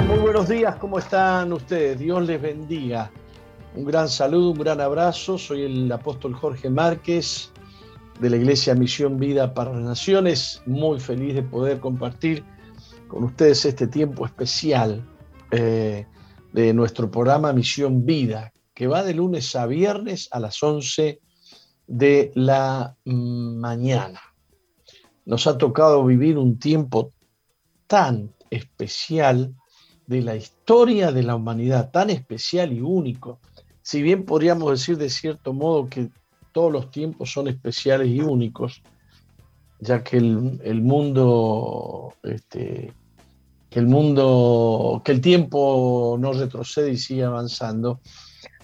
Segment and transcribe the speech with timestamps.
[0.00, 1.98] muy buenos días, ¿cómo están ustedes?
[1.98, 3.10] Dios les bendiga.
[3.74, 5.36] Un gran saludo, un gran abrazo.
[5.36, 7.52] Soy el apóstol Jorge Márquez
[8.18, 10.62] de la Iglesia Misión Vida para las Naciones.
[10.64, 12.42] Muy feliz de poder compartir
[13.06, 15.06] con ustedes este tiempo especial
[15.50, 16.06] eh,
[16.52, 21.20] de nuestro programa Misión Vida, que va de lunes a viernes a las 11
[21.86, 24.20] de la mañana.
[25.26, 27.10] Nos ha tocado vivir un tiempo
[27.86, 29.54] tan especial
[30.06, 33.38] de la historia de la humanidad, tan especial y único.
[33.82, 36.10] Si bien podríamos decir de cierto modo que
[36.52, 38.82] todos los tiempos son especiales y únicos,
[39.80, 42.92] ya que el, mundo, este,
[43.68, 48.00] que el mundo, que el tiempo no retrocede y sigue avanzando.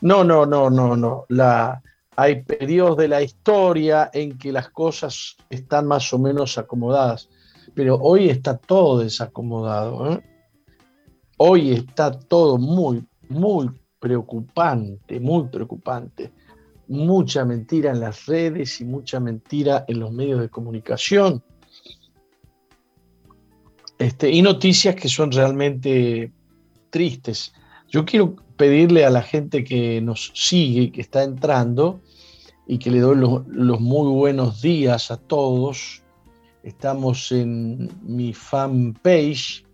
[0.00, 1.24] No, no, no, no, no.
[1.28, 1.82] La,
[2.14, 7.28] hay periodos de la historia en que las cosas están más o menos acomodadas,
[7.74, 10.12] pero hoy está todo desacomodado.
[10.12, 10.22] ¿eh?
[11.38, 13.70] Hoy está todo muy, muy
[14.00, 16.32] preocupante, muy preocupante.
[16.88, 21.42] Mucha mentira en las redes y mucha mentira en los medios de comunicación.
[23.98, 26.32] Este, y noticias que son realmente
[26.90, 27.52] tristes.
[27.88, 32.00] Yo quiero pedirle a la gente que nos sigue, que está entrando,
[32.66, 36.02] y que le doy los, los muy buenos días a todos.
[36.64, 39.64] Estamos en mi fanpage,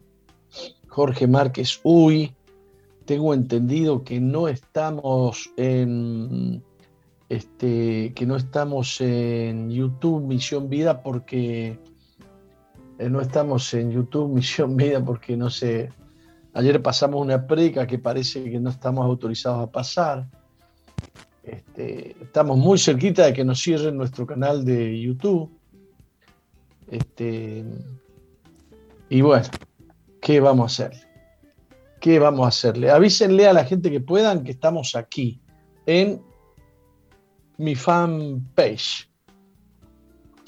[0.94, 2.32] Jorge Márquez Uy.
[3.04, 6.62] Tengo entendido que no estamos en
[7.28, 11.80] este, que no estamos en YouTube Misión Vida porque
[12.98, 15.90] eh, no estamos en YouTube Misión Vida porque no sé.
[16.52, 20.28] Ayer pasamos una predica que parece que no estamos autorizados a pasar.
[21.42, 25.50] Este, estamos muy cerquita de que nos cierren nuestro canal de YouTube.
[26.88, 27.64] Este,
[29.08, 29.48] y bueno,
[30.24, 31.06] ¿qué vamos a hacer?
[32.00, 32.90] ¿Qué vamos a hacerle?
[32.90, 35.38] Avísenle a la gente que puedan que estamos aquí
[35.84, 36.20] en
[37.58, 39.10] mi fanpage.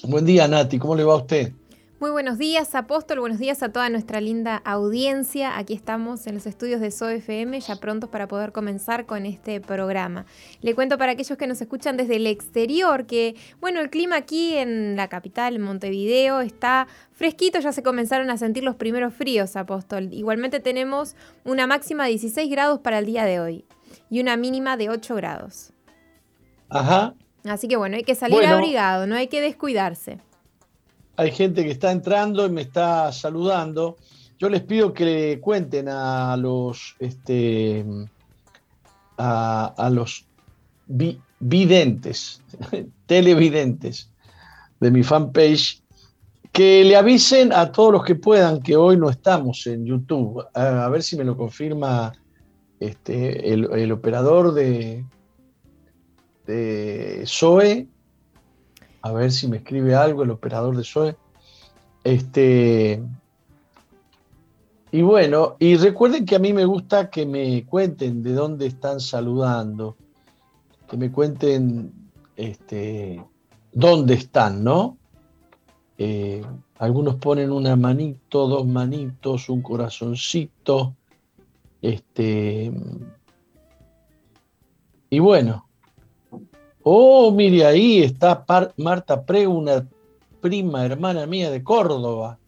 [0.04, 1.52] Buen día, Nati, ¿cómo le va a usted?
[1.98, 3.20] Muy buenos días, Apóstol.
[3.20, 5.56] Buenos días a toda nuestra linda audiencia.
[5.56, 10.26] Aquí estamos en los estudios de SOFM, ya prontos para poder comenzar con este programa.
[10.60, 14.58] Le cuento para aquellos que nos escuchan desde el exterior que, bueno, el clima aquí
[14.58, 17.60] en la capital, en Montevideo, está fresquito.
[17.60, 20.10] Ya se comenzaron a sentir los primeros fríos, Apóstol.
[20.12, 23.64] Igualmente tenemos una máxima de 16 grados para el día de hoy
[24.10, 25.72] y una mínima de 8 grados.
[26.68, 27.14] Ajá.
[27.44, 30.20] Así que bueno, hay que salir abrigado, no hay que descuidarse
[31.16, 33.96] hay gente que está entrando y me está saludando.
[34.38, 37.84] Yo les pido que cuenten a los, este,
[39.16, 40.26] a, los
[41.38, 42.42] videntes,
[43.06, 44.10] televidentes
[44.80, 45.82] de mi fanpage,
[46.52, 50.44] que le avisen a todos los que puedan que hoy no estamos en YouTube.
[50.52, 52.12] A, ver si me lo confirma
[52.78, 55.04] este, el, operador de,
[56.46, 57.88] de SOE
[59.06, 61.16] a ver si me escribe algo el operador de SOE.
[62.02, 63.00] Este,
[64.90, 69.00] y bueno, y recuerden que a mí me gusta que me cuenten de dónde están
[69.00, 69.96] saludando,
[70.88, 71.92] que me cuenten
[72.36, 73.24] este,
[73.72, 74.96] dónde están, ¿no?
[75.98, 76.44] Eh,
[76.78, 80.94] algunos ponen una manito, dos manitos, un corazoncito.
[81.80, 82.72] Este,
[85.10, 85.65] y bueno,
[86.88, 89.84] Oh, mire, ahí está Marta Prego, una
[90.40, 92.38] prima hermana mía de Córdoba.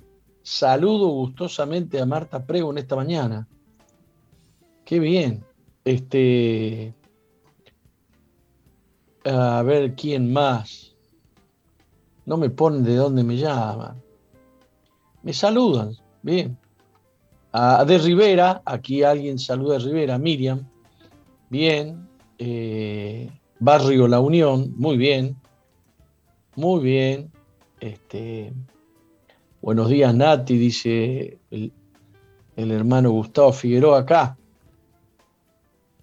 [0.44, 3.48] Saludo gustosamente a Marta Prego en esta mañana.
[4.84, 5.44] Qué bien.
[5.84, 6.94] Este.
[9.24, 10.94] A ver quién más.
[12.24, 14.00] No me ponen de dónde me llaman.
[15.24, 15.96] Me saludan.
[16.22, 16.56] Bien.
[17.50, 20.64] A de Rivera, aquí alguien saluda a Rivera, Miriam.
[21.50, 22.08] Bien.
[22.38, 23.28] Eh,
[23.60, 25.36] Barrio La Unión, muy bien,
[26.54, 27.32] muy bien.
[27.80, 28.52] Este,
[29.60, 31.72] buenos días, Nati, dice el,
[32.56, 34.36] hermano Gustavo Figueroa acá.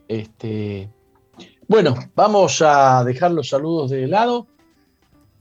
[0.07, 0.89] Este,
[1.67, 4.47] bueno, vamos a dejar los saludos de lado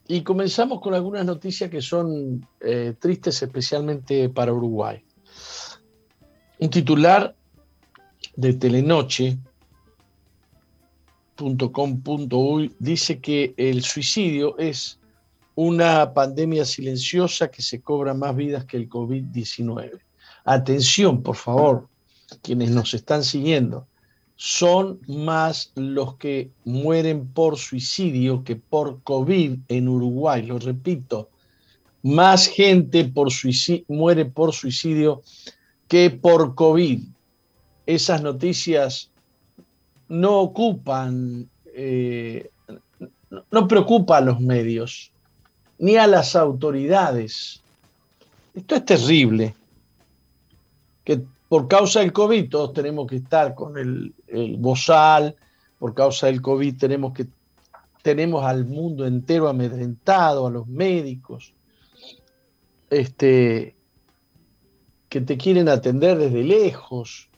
[0.07, 5.03] y comenzamos con algunas noticias que son eh, tristes, especialmente para Uruguay.
[6.61, 7.35] Un titular
[8.37, 9.37] de Telenoche
[11.37, 14.99] .com.uy dice que el suicidio es
[15.55, 20.01] una pandemia silenciosa que se cobra más vidas que el COVID-19.
[20.45, 21.89] Atención, por favor,
[22.43, 23.87] quienes nos están siguiendo.
[24.37, 30.43] Son más los que mueren por suicidio que por COVID en Uruguay.
[30.43, 31.31] Lo repito,
[32.03, 33.29] más gente por
[33.89, 35.23] muere por suicidio
[35.87, 37.01] que por COVID
[37.87, 39.11] esas noticias
[40.09, 42.51] no ocupan, eh,
[43.51, 45.11] no preocupa a los medios
[45.79, 47.63] ni a las autoridades.
[48.55, 49.55] Esto es terrible,
[51.03, 55.37] que por causa del COVID todos tenemos que estar con el, el bozal,
[55.79, 57.27] por causa del COVID tenemos que
[58.05, 61.55] tenemos al mundo entero amedrentado, a los médicos,
[62.91, 63.75] este,
[65.09, 67.31] que te quieren atender desde lejos,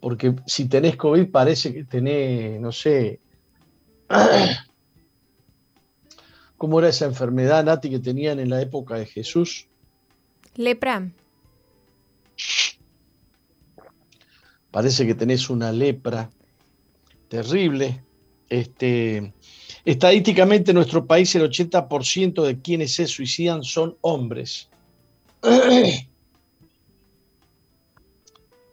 [0.00, 3.20] porque si tenés COVID parece que tenés, no sé,
[6.56, 9.68] ¿cómo era esa enfermedad, Nati, que tenían en la época de Jesús?
[10.54, 11.10] Lepra.
[14.70, 16.30] Parece que tenés una lepra
[17.28, 18.04] terrible.
[18.48, 19.34] Este,
[19.84, 24.68] estadísticamente en nuestro país el 80% de quienes se suicidan son hombres.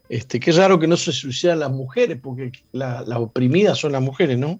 [0.09, 4.37] Este, qué raro que no se suicidan las mujeres, porque las oprimidas son las mujeres,
[4.37, 4.59] ¿no?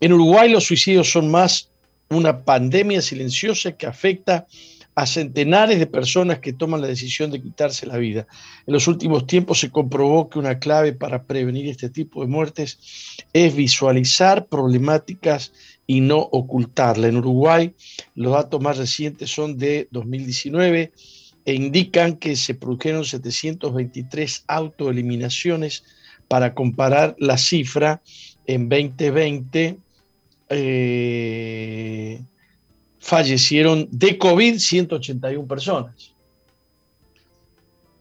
[0.00, 1.70] En Uruguay los suicidios son más
[2.10, 4.46] una pandemia silenciosa que afecta
[4.94, 8.26] a centenares de personas que toman la decisión de quitarse la vida.
[8.66, 12.78] En los últimos tiempos se comprobó que una clave para prevenir este tipo de muertes
[13.32, 15.52] es visualizar problemáticas
[15.86, 17.08] y no ocultarla.
[17.08, 17.72] En Uruguay,
[18.14, 20.92] los datos más recientes son de 2019
[21.44, 25.84] e indican que se produjeron 723 autoeliminaciones
[26.28, 28.02] para comparar la cifra
[28.46, 29.78] en 2020.
[30.48, 32.22] Eh,
[33.00, 36.14] fallecieron de COVID 181 personas.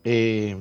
[0.04, 0.56] Eh,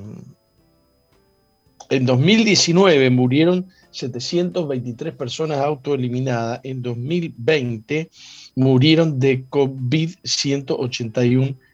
[1.89, 6.61] en 2019 murieron 723 personas autoeliminadas.
[6.63, 8.09] En 2020
[8.55, 11.70] murieron de COVID 181 personas.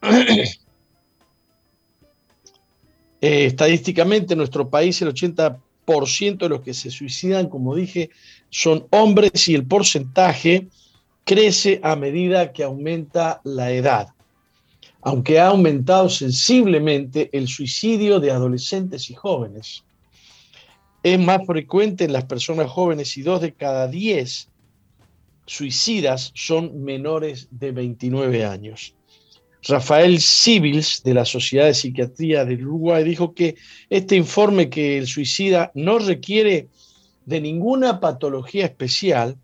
[3.22, 8.08] Eh, estadísticamente en nuestro país el 80% de los que se suicidan, como dije,
[8.48, 10.68] son hombres y el porcentaje
[11.24, 14.08] crece a medida que aumenta la edad,
[15.02, 19.84] aunque ha aumentado sensiblemente el suicidio de adolescentes y jóvenes.
[21.02, 24.48] Es más frecuente en las personas jóvenes y dos de cada diez
[25.46, 28.94] suicidas son menores de 29 años.
[29.68, 33.56] Rafael Sibils, de la Sociedad de Psiquiatría del Uruguay, dijo que
[33.90, 36.68] este informe que el suicida no requiere
[37.26, 39.36] de ninguna patología especial,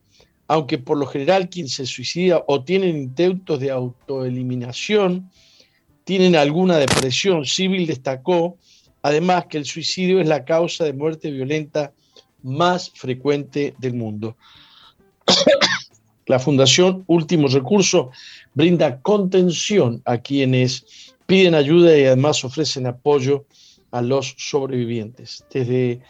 [0.49, 5.31] aunque por lo general quien se suicida o tienen intentos de autoeliminación,
[6.05, 7.45] tienen alguna depresión.
[7.45, 8.57] Civil destacó
[9.07, 11.93] además que el suicidio es la causa de muerte violenta
[12.43, 14.37] más frecuente del mundo.
[16.27, 18.11] La Fundación Último Recurso
[18.55, 23.47] brinda contención a quienes piden ayuda y además ofrecen apoyo
[23.91, 25.45] a los sobrevivientes.
[25.53, 26.01] Desde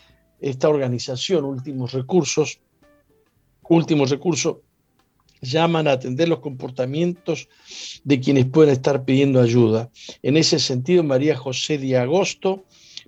[0.40, 2.60] esta organización, Últimos Recursos,
[3.68, 4.62] último recurso,
[5.40, 7.48] llaman a atender los comportamientos
[8.04, 9.90] de quienes pueden estar pidiendo ayuda.
[10.22, 12.64] En ese sentido, María José de Agosto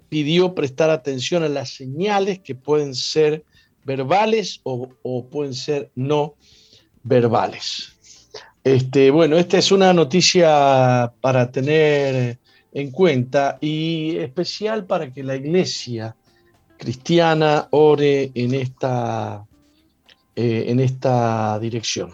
[0.08, 3.44] pidió prestar atención a las señales que pueden ser
[3.84, 4.88] verbales o,
[5.31, 6.34] pueden ser no.
[8.62, 12.38] Este, bueno, esta es una noticia para tener
[12.72, 16.15] en cuenta y especial para que la iglesia
[16.77, 19.44] cristiana ore en esta
[20.41, 22.12] eh, en esta dirección.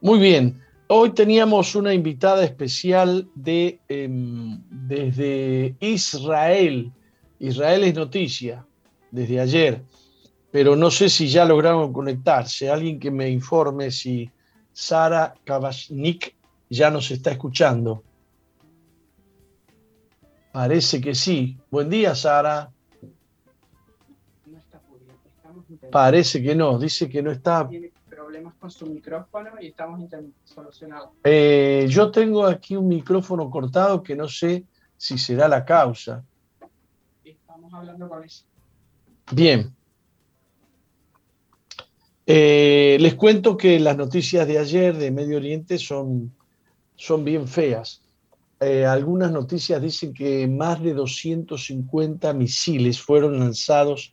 [0.00, 6.92] Muy bien, hoy teníamos una invitada especial de, em, desde Israel.
[7.40, 8.64] Israel es noticia
[9.10, 9.82] desde ayer,
[10.56, 12.70] pero no sé si ya lograron conectarse.
[12.70, 14.30] Alguien que me informe si
[14.72, 16.34] Sara Kavashnik
[16.70, 18.02] ya nos está escuchando.
[20.52, 21.58] Parece que sí.
[21.70, 22.72] Buen día, Sara.
[25.92, 27.68] Parece que no, dice que no está.
[27.68, 30.00] Tiene problemas con su micrófono y estamos
[30.42, 31.12] solucionando.
[31.22, 34.64] Eh, yo tengo aquí un micrófono cortado que no sé
[34.96, 36.24] si será la causa.
[37.22, 38.46] Estamos hablando con eso.
[39.32, 39.76] Bien.
[42.28, 46.34] Eh, les cuento que las noticias de ayer de Medio Oriente son,
[46.96, 48.02] son bien feas.
[48.58, 54.12] Eh, algunas noticias dicen que más de 250 misiles fueron lanzados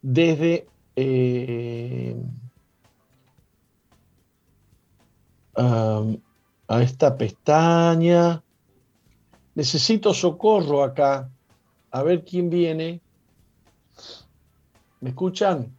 [0.00, 2.14] desde eh,
[5.56, 8.44] a esta pestaña.
[9.56, 11.28] Necesito socorro acá.
[11.90, 13.00] A ver quién viene.
[15.00, 15.77] ¿Me escuchan?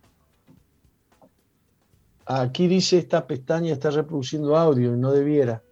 [2.32, 5.64] Aquí dice esta pestaña está reproduciendo audio y no debiera.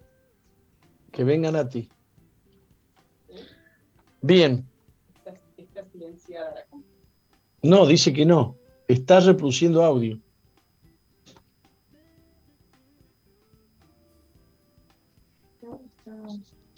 [1.12, 1.88] Que vengan a ti.
[4.24, 4.68] Bien.
[5.56, 6.80] Está, silenciada la
[7.62, 8.56] No, dice que no.
[8.88, 10.20] Está reproduciendo audio.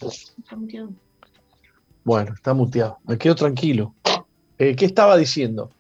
[0.02, 0.90] Está muteado.
[2.04, 2.98] Bueno, está muteado.
[3.06, 3.96] Me quedo tranquilo.
[4.58, 5.72] Eh, ¿Qué estaba diciendo?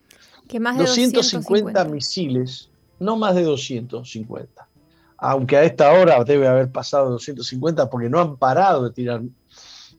[0.48, 2.69] Que más de 250, misiles,
[3.00, 4.68] no más de 250.
[5.18, 9.22] Aunque a esta hora debe haber pasado 250 porque no han parado de tirar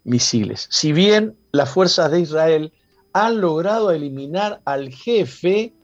[0.05, 0.67] misiles.
[0.71, 2.73] Si bien las fuerzas de Israel
[3.13, 5.75] han logrado eliminar al jefe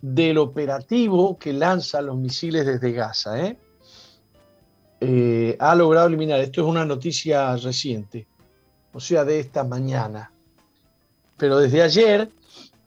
[0.00, 3.40] del operativo que lanza los misiles desde Gaza.
[3.44, 3.58] ¿eh?
[5.00, 8.26] Eh, ha logrado eliminar, esto es una noticia reciente,
[8.92, 10.32] o sea, de esta mañana.
[11.36, 12.30] Pero desde ayer,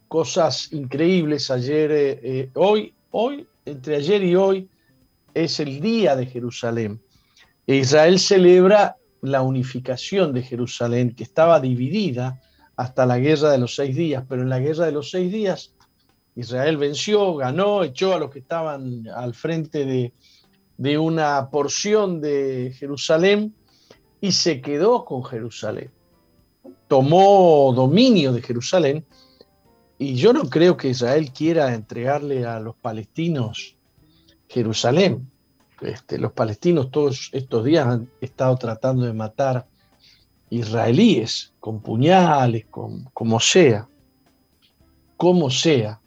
[0.07, 4.69] cosas increíbles, ayer, eh, hoy, hoy, entre ayer y hoy,
[5.33, 7.01] es el día de Jerusalén.
[7.67, 12.41] E Israel celebra la unificación de Jerusalén, que estaba dividida
[12.75, 15.73] hasta la guerra de los seis días, pero en la guerra de los seis días
[16.35, 20.13] Israel venció, ganó, echó a los que estaban al frente de,
[20.77, 23.53] de una porción de Jerusalén
[24.21, 25.91] y se quedó con Jerusalén.
[26.87, 29.05] Tomó dominio de Jerusalén
[30.01, 33.75] y yo no creo que Israel quiera entregarle a los palestinos
[34.49, 35.29] Jerusalén.
[35.79, 39.67] Este, los palestinos todos estos días han estado tratando de matar
[40.49, 43.87] israelíes con puñales, con, como sea,
[45.17, 46.01] como sea,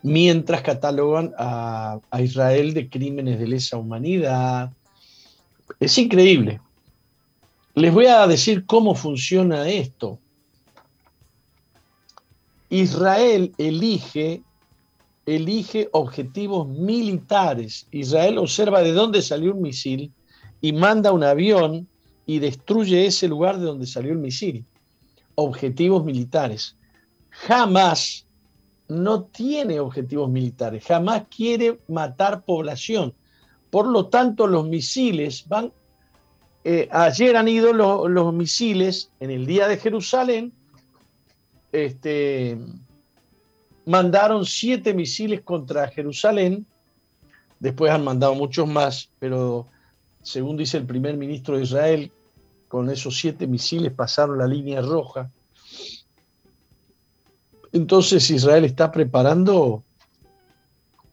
[0.00, 4.72] mientras catalogan a, a Israel de crímenes de lesa humanidad.
[5.78, 6.62] Es increíble.
[7.74, 10.18] Les voy a decir cómo funciona esto.
[12.74, 14.42] Israel elige
[15.92, 17.86] objetivos militares.
[17.92, 20.12] Israel observa de dónde salió un misil
[20.60, 21.86] y manda un avión
[22.26, 24.64] y destruye ese lugar de donde salió el misil.
[25.36, 26.76] Objetivos militares.
[27.30, 28.26] Jamás
[28.88, 33.14] no tiene objetivos militares, jamás quiere matar población.
[33.70, 35.72] Por lo tanto, los misiles van...
[36.64, 40.52] Eh, ayer han ido los misiles en el día de Jerusalén,
[41.74, 42.56] este,
[43.84, 46.66] mandaron siete misiles contra Jerusalén,
[47.58, 49.66] después han mandado muchos más, pero
[50.22, 52.12] según dice el primer ministro de Israel,
[52.68, 55.32] con esos siete misiles pasaron la línea roja.
[57.72, 59.82] Entonces Israel está preparando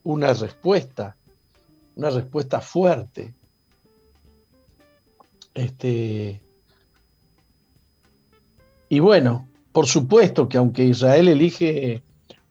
[0.04, 1.18] una respuesta,
[1.96, 3.34] una respuesta fuerte.
[5.56, 6.40] Este,
[8.90, 12.04] y bueno, por supuesto que aunque Israel elige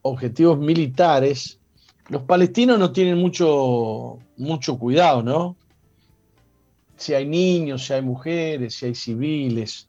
[0.02, 1.58] objetivos militares,
[2.08, 5.56] los palestinos no tienen mucho, mucho cuidado, ¿no?
[6.96, 9.88] Si hay niños, si hay mujeres, si hay civiles.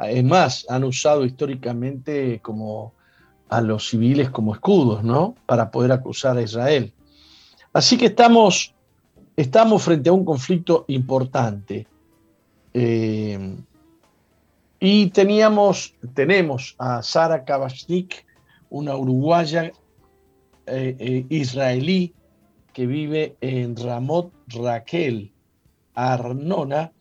[0.00, 2.92] Es más, han usado históricamente como
[3.48, 5.34] a los civiles como escudos, ¿no?
[5.46, 6.92] Para poder acusar a Israel.
[7.72, 8.74] Así que estamos,
[9.36, 11.86] estamos frente a un conflicto importante.
[12.72, 13.56] Eh,
[14.80, 18.26] y teníamos, tenemos a Sara Kabashnik,
[18.68, 19.72] una uruguaya
[20.66, 22.14] eh, eh, israelí
[22.72, 25.32] que vive en Ramot Raquel,
[25.94, 26.92] Arnona,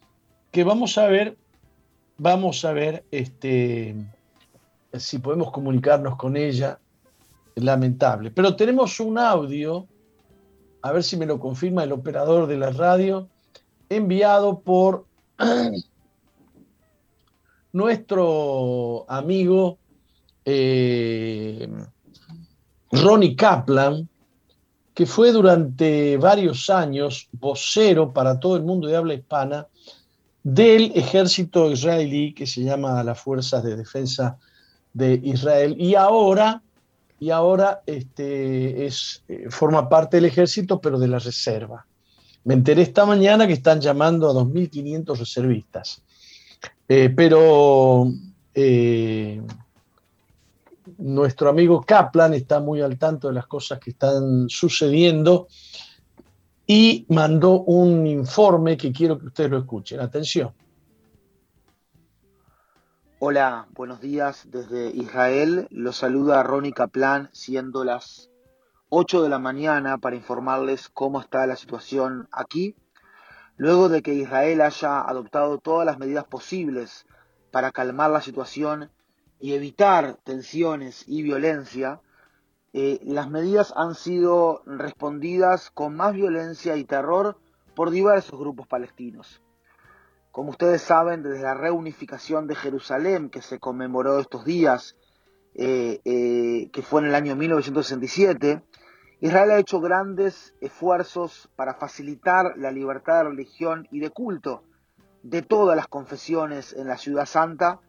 [0.52, 1.38] que vamos a ver,
[2.18, 3.96] vamos a ver este,
[4.94, 6.80] si podemos comunicarnos con ella.
[7.58, 8.32] Lamentable.
[8.32, 9.88] Pero tenemos un audio,
[10.82, 13.30] a ver si me lo confirma el operador de la radio,
[13.88, 15.06] enviado por
[17.76, 19.78] nuestro amigo
[20.46, 21.68] eh,
[22.90, 24.08] Ronnie Kaplan,
[24.94, 29.68] que fue durante varios años vocero para todo el mundo de habla hispana
[30.42, 34.38] del ejército israelí que se llama las Fuerzas de Defensa
[34.94, 36.64] de Israel y ahora,
[37.20, 41.86] y ahora este, es, eh, forma parte del ejército pero de la reserva.
[42.46, 46.05] Me enteré esta mañana que están llamando a 2.500 reservistas.
[46.88, 48.08] Eh, pero
[50.98, 55.48] nuestro amigo Kaplan está muy al tanto de las cosas que están sucediendo
[56.68, 60.00] y mandó un informe que quiero que ustedes lo escuchen.
[60.00, 60.54] Atención.
[63.20, 65.68] Hola, buenos días desde Israel.
[65.72, 68.30] Los saluda Ronnie Kaplan, siendo las
[68.90, 72.76] 8 de la mañana para informarles cómo está la situación aquí.
[73.58, 77.06] Luego de que Israel haya adoptado todas las medidas posibles
[77.52, 78.92] para calmar la situación
[79.40, 82.02] y evitar tensiones y violencia,
[82.74, 87.38] eh, las medidas han sido respondidas con más violencia y terror
[87.74, 89.42] por diversos grupos palestinos.
[90.32, 94.98] Como ustedes saben, desde la reunificación de Jerusalén, que se conmemoró estos días,
[95.54, 98.62] eh, eh, que fue en el año 1967,
[99.22, 104.64] Israel ha hecho grandes esfuerzos para facilitar la libertad de religión y de culto
[105.24, 107.80] de todas las confesiones en la ciudad santa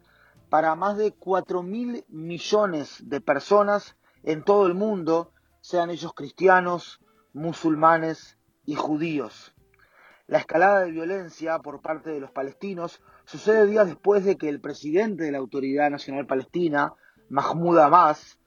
[0.49, 7.01] para más de 4 mil millones de personas en todo el mundo, sean ellos cristianos,
[7.33, 9.53] musulmanes y judíos.
[10.27, 14.61] La escalada de violencia por parte de los palestinos sucede días después de que el
[14.61, 16.93] presidente de la Autoridad Nacional Palestina,
[17.29, 18.39] Mahmoud Abbas,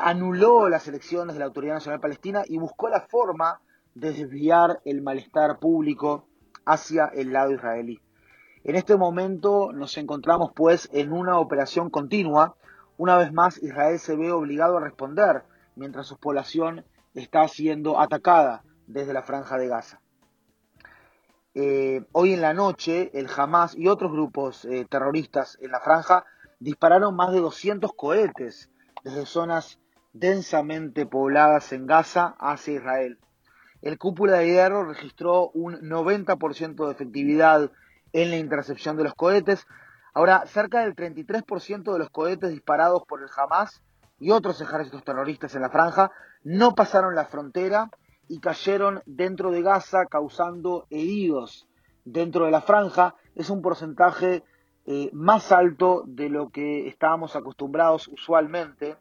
[0.00, 3.60] anuló las elecciones de la Autoridad Nacional Palestina y buscó la forma
[3.94, 6.26] de desviar el malestar público
[6.64, 8.00] hacia el lado israelí.
[8.64, 12.56] En este momento nos encontramos pues en una operación continua.
[12.96, 15.44] Una vez más Israel se ve obligado a responder
[15.76, 20.00] mientras su población está siendo atacada desde la franja de Gaza.
[21.54, 26.24] Eh, hoy en la noche el Hamas y otros grupos eh, terroristas en la franja
[26.58, 28.70] dispararon más de 200 cohetes
[29.04, 29.78] desde zonas
[30.12, 33.18] densamente pobladas en Gaza hacia Israel.
[33.82, 37.70] El cúpula de hierro registró un 90% de efectividad
[38.14, 39.66] en la intercepción de los cohetes.
[40.14, 43.82] Ahora, cerca del 33% de los cohetes disparados por el Hamas
[44.18, 46.10] y otros ejércitos terroristas en la franja
[46.44, 47.90] no pasaron la frontera
[48.28, 51.66] y cayeron dentro de Gaza causando heridos
[52.04, 53.16] dentro de la franja.
[53.34, 54.44] Es un porcentaje
[54.86, 58.96] eh, más alto de lo que estábamos acostumbrados usualmente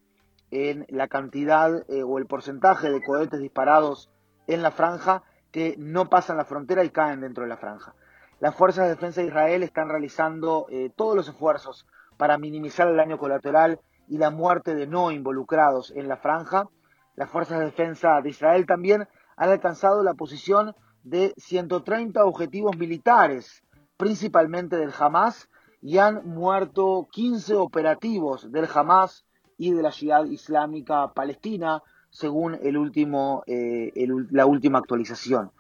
[0.50, 4.10] en la cantidad eh, o el porcentaje de cohetes disparados
[4.48, 7.96] en la franja que no pasan la frontera y caen dentro de la franja.
[8.40, 11.88] Las fuerzas de defensa de Israel están realizando eh, todos los esfuerzos
[12.18, 16.70] para minimizar el daño colateral y la muerte de no involucrados en la franja.
[17.16, 23.64] Las fuerzas de defensa de Israel también han alcanzado la posición de 130 objetivos militares,
[23.98, 25.50] principalmente del Hamas,
[25.84, 29.26] y han muerto 15 operativos del Hamas
[29.58, 33.92] y de la ciudad islámica palestina, según el último, eh,
[34.32, 35.52] la última actualización.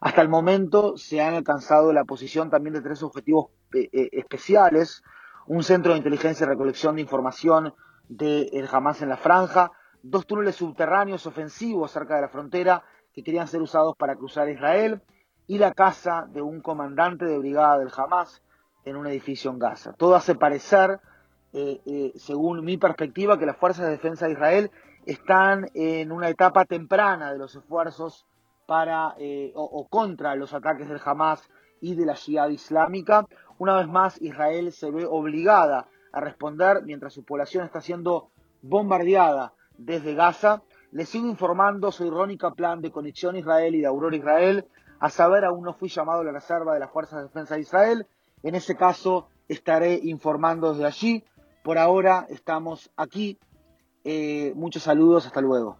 [0.00, 5.02] Hasta el momento se han alcanzado la posición también de tres objetivos eh, eh, especiales,
[5.48, 7.74] un centro de inteligencia y recolección de información
[8.08, 13.48] del Hamas en la franja, dos túneles subterráneos ofensivos cerca de la frontera que querían
[13.48, 15.02] ser usados para cruzar Israel.
[15.48, 18.42] Y la casa de un comandante de brigada del Hamas
[18.84, 19.92] en un edificio en Gaza.
[19.92, 21.00] Todo hace parecer,
[21.52, 24.70] eh, eh, según mi perspectiva, que las fuerzas de defensa de Israel
[25.06, 28.26] están en una etapa temprana de los esfuerzos
[28.66, 31.48] para eh, o, contra los ataques del Hamas
[31.80, 33.26] y de la Jihad islámica.
[33.58, 38.30] Una vez más, Israel se ve obligada a responder mientras su población está siendo
[38.62, 40.62] bombardeada desde Gaza.
[40.92, 44.66] Les sigo informando, soy Ronnie Kaplan de Conexión Israel y de Aurora Israel.
[45.00, 47.62] A saber, aún no fui llamado a la reserva de las Fuerzas de Defensa de
[47.62, 48.06] Israel.
[48.42, 51.24] En ese caso, estaré informando desde allí.
[51.62, 53.38] Por ahora estamos aquí.
[54.04, 55.76] Eh, muchos saludos, hasta luego.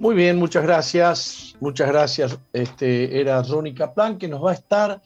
[0.00, 1.56] Muy bien, muchas gracias.
[1.60, 2.38] Muchas gracias.
[2.52, 5.02] Este era Ronnie Kaplan que nos va a estar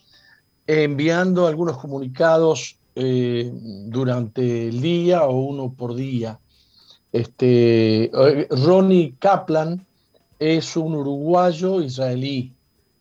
[0.66, 3.50] enviando algunos comunicados eh,
[3.86, 6.38] durante el día o uno por día.
[7.10, 9.86] Este, eh, Ronnie Kaplan
[10.38, 12.52] es un uruguayo israelí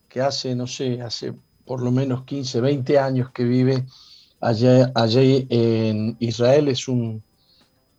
[0.08, 1.34] que hace, no sé, hace
[1.72, 3.86] por lo menos 15, 20 años que vive
[4.42, 6.68] allí, allí en Israel.
[6.68, 7.24] Es un,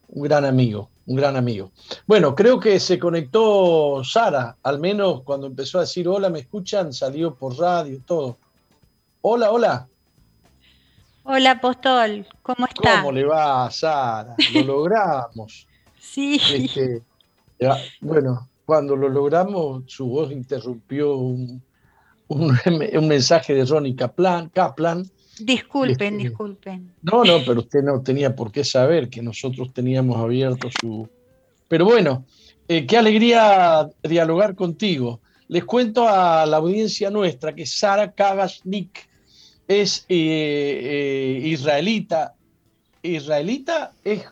[0.08, 1.72] un gran amigo, un gran amigo.
[2.06, 6.92] Bueno, creo que se conectó Sara, al menos cuando empezó a decir hola, me escuchan,
[6.92, 8.36] salió por radio, todo.
[9.22, 9.88] Hola, hola.
[11.22, 13.00] Hola, Apóstol, ¿cómo está?
[13.00, 14.36] ¿Cómo le va, Sara?
[14.52, 15.66] Lo logramos.
[15.98, 16.38] sí.
[16.52, 17.02] Este,
[18.02, 21.62] bueno, cuando lo logramos, su voz interrumpió un,
[23.02, 24.48] mensaje de Ronnie Kaplan.
[24.50, 26.92] Kaplan disculpen, este, disculpen.
[27.02, 31.08] No, no, pero usted no tenía por qué saber que nosotros teníamos abierto su...
[31.68, 32.24] Pero bueno,
[32.68, 35.20] eh, qué alegría dialogar contigo.
[35.48, 39.08] Les cuento a la audiencia nuestra que Sara Kagashnik
[39.68, 40.80] es eh,
[41.38, 42.34] eh, israelita.
[43.02, 44.24] ¿Israelita es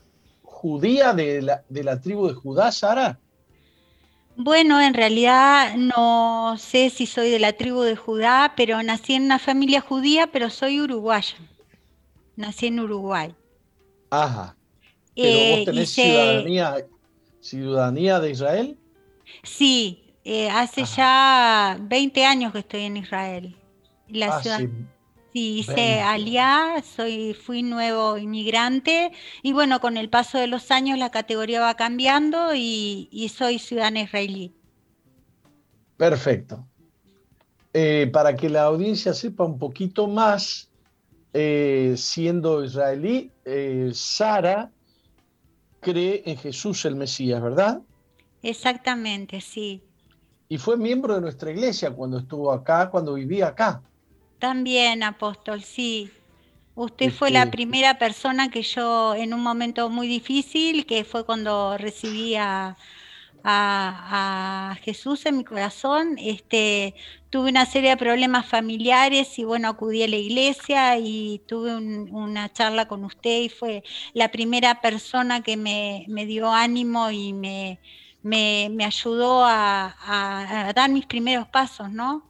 [0.43, 3.19] judía de la, de la tribu de Judá, Sara?
[4.43, 9.25] Bueno, en realidad no sé si soy de la tribu de Judá, pero nací en
[9.25, 11.37] una familia judía, pero soy uruguaya.
[12.37, 13.35] Nací en Uruguay.
[14.09, 14.57] Ajá.
[15.15, 16.77] ¿Pero vos eh, tenés ciudadanía,
[17.43, 18.79] ciudadanía de Israel?
[19.43, 20.05] Sí,
[20.51, 23.55] hace ya 20 años que estoy en Israel.
[24.09, 24.59] La ah, ciudad...
[24.61, 24.71] Sí,
[25.33, 29.13] hice aliá, soy, fui nuevo inmigrante
[29.43, 34.03] y bueno, con el paso de los años la categoría va cambiando y, soy ciudadana
[34.03, 34.55] israelí.
[35.97, 36.67] Perfecto.
[37.73, 40.71] eh, para que la audiencia sepa un poquito más,
[41.33, 44.73] eh, siendo israelí, eh, Sara
[45.81, 47.81] cree en Jesús el Mesías, ¿verdad?
[48.43, 49.83] Exactamente, sí.
[50.49, 53.83] Y fue miembro de nuestra iglesia cuando estuvo acá, cuando vivía acá.
[54.41, 56.11] También, apóstol, sí.
[56.75, 61.77] Usted fue la primera persona que yo, en un momento muy difícil, que fue cuando
[61.77, 62.77] recibí a,
[64.83, 66.95] Jesús en mi corazón, este,
[67.29, 72.51] tuve una serie de problemas familiares y bueno, acudí a la iglesia y tuve una
[72.53, 73.83] charla con usted y fue
[74.15, 77.79] la primera persona que me, dio ánimo y me,
[78.23, 79.97] me, ayudó a,
[80.67, 82.30] a dar mis primeros pasos, ¿no?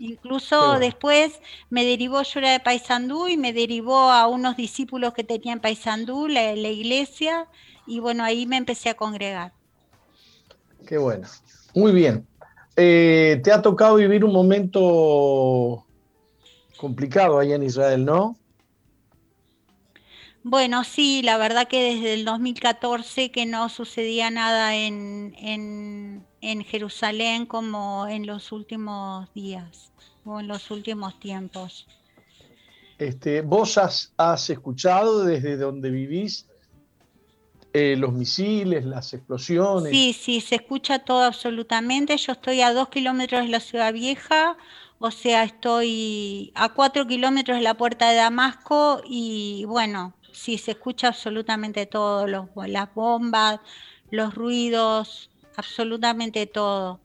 [0.00, 5.24] Incluso después me derivó, yo era de Paysandú y me derivó a unos discípulos que
[5.24, 7.48] tenían en Paysandú, la, iglesia,
[7.86, 9.52] y bueno, ahí me empecé a congregar.
[10.86, 11.28] Qué bueno.
[11.74, 12.26] Muy bien.
[12.76, 15.84] Eh, ¿Te ha tocado vivir un momento
[16.78, 18.38] complicado allá en Israel, no?
[20.42, 27.44] Bueno, sí, la verdad que desde el 2014 que no sucedía nada en, en Jerusalén
[27.44, 29.89] como en los últimos días
[30.24, 31.86] en los últimos tiempos.
[32.98, 36.46] Este, ¿Vos has, has escuchado desde donde vivís
[37.72, 39.92] eh, los misiles, las explosiones?
[39.92, 42.16] Sí, sí, se escucha todo absolutamente.
[42.16, 44.56] Yo estoy a dos kilómetros de la ciudad vieja,
[44.98, 50.72] o sea, estoy a cuatro kilómetros de la puerta de Damasco y bueno, sí, se
[50.72, 53.60] escucha absolutamente todo, los, las bombas,
[54.10, 57.00] los ruidos, absolutamente todo.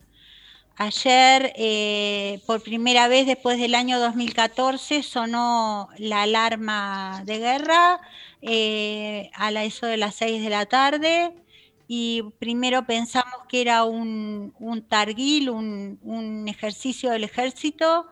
[0.77, 8.01] Ayer, eh, por primera vez después del año 2014, sonó la alarma de guerra
[8.41, 11.33] eh, a eso de las 6 de la tarde
[11.87, 18.07] y primero pensamos que era un, un targuil, un, un, ejercicio del ejército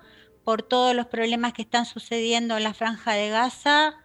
[0.45, 3.95] por todos los problemas que están sucediendo en la franja de Gaza.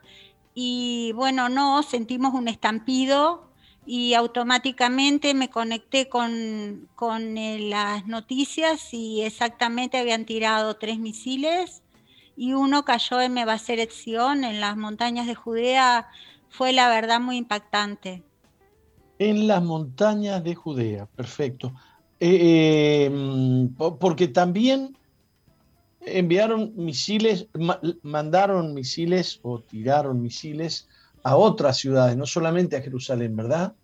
[0.55, 3.48] Y bueno, no, sentimos un estampido
[3.91, 11.81] y automáticamente me conecté con, eh, las noticias y exactamente habían tirado tres misiles
[12.37, 16.07] y uno cayó en Mebaseret Zion, en las montañas de Judea.
[16.51, 18.23] Fue la verdad muy impactante.
[19.19, 21.73] En las montañas de Judea, perfecto.
[22.21, 24.99] Eh, em, porque también
[26.03, 27.49] enviaron misiles,
[28.03, 30.89] mandaron misiles o tiraron misiles
[31.23, 33.75] a otras ciudades, no solamente a Jerusalén, ¿verdad?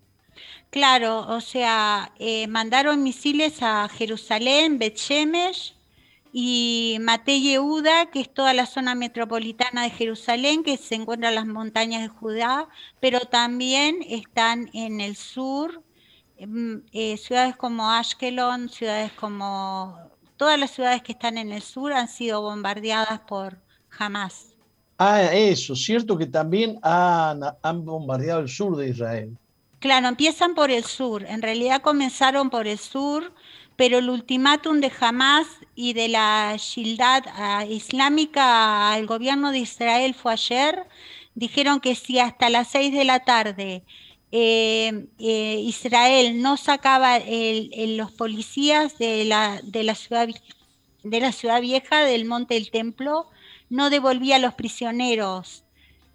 [0.74, 5.76] Claro, o sea, eh, mandaron misiles a Jerusalén, Bet-Shemesh
[6.32, 11.36] y Mate Yehuda, que es toda la zona metropolitana de Jerusalén, que se encuentra en
[11.36, 15.84] las montañas de Judá, pero también están en el sur,
[16.40, 19.96] mm, eh, ciudades como Ashkelon, ciudades como...
[20.36, 23.58] Todas las ciudades que están en el sur han sido bombardeadas por
[23.96, 24.56] Hamas.
[24.98, 29.38] Ah, eso, cierto que también han, bombardeado el sur de Israel.
[29.84, 31.26] Claro, empiezan por el sur.
[31.28, 33.34] En realidad comenzaron por el sur,
[33.76, 40.14] pero el ultimátum de Hamas y de la Shildad ah, islámica al gobierno de Israel
[40.14, 40.86] fue ayer.
[41.34, 43.84] Dijeron que si hasta las seis de la tarde
[44.32, 50.30] eh, eh, Israel no sacaba los policías de la, de la, ciudad,
[51.02, 53.28] de la ciudad vieja, del monte del templo,
[53.68, 55.63] no devolvía a los prisioneros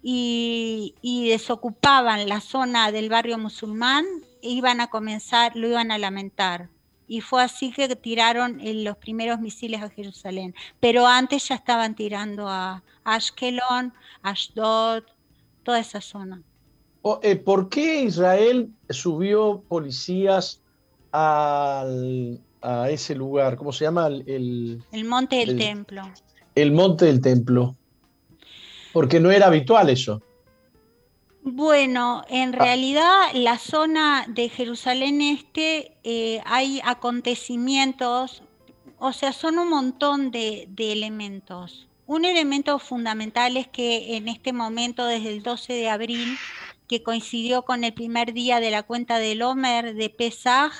[0.02, 4.04] y, desocupaban la zona del barrio musulmán,
[4.42, 6.68] iban a comenzar, lo iban a lamentar.
[7.06, 10.54] Y fue así que tiraron eh, los primeros misiles a Jerusalén.
[10.78, 15.02] Pero antes ya estaban tirando a Ashkelon, Ashdod,
[15.64, 16.40] toda esa zona.
[17.22, 20.62] Eh, ¿Por qué Israel subió policías
[21.12, 21.84] a
[22.88, 23.56] ese lugar?
[23.56, 24.06] ¿Cómo se llama?
[24.06, 26.02] El, el monte del templo
[26.54, 27.76] el monte del templo?
[28.92, 30.22] Porque no era habitual eso.
[31.42, 38.42] Bueno, en realidad la zona de Jerusalén Este eh, hay acontecimientos,
[38.98, 41.88] o sea, son un montón de, de, elementos.
[42.06, 46.36] Un elemento fundamental es que en este momento, desde el 12 de abril,
[46.88, 50.72] que coincidió con el primer día de la cuenta del Homer de Pesaj,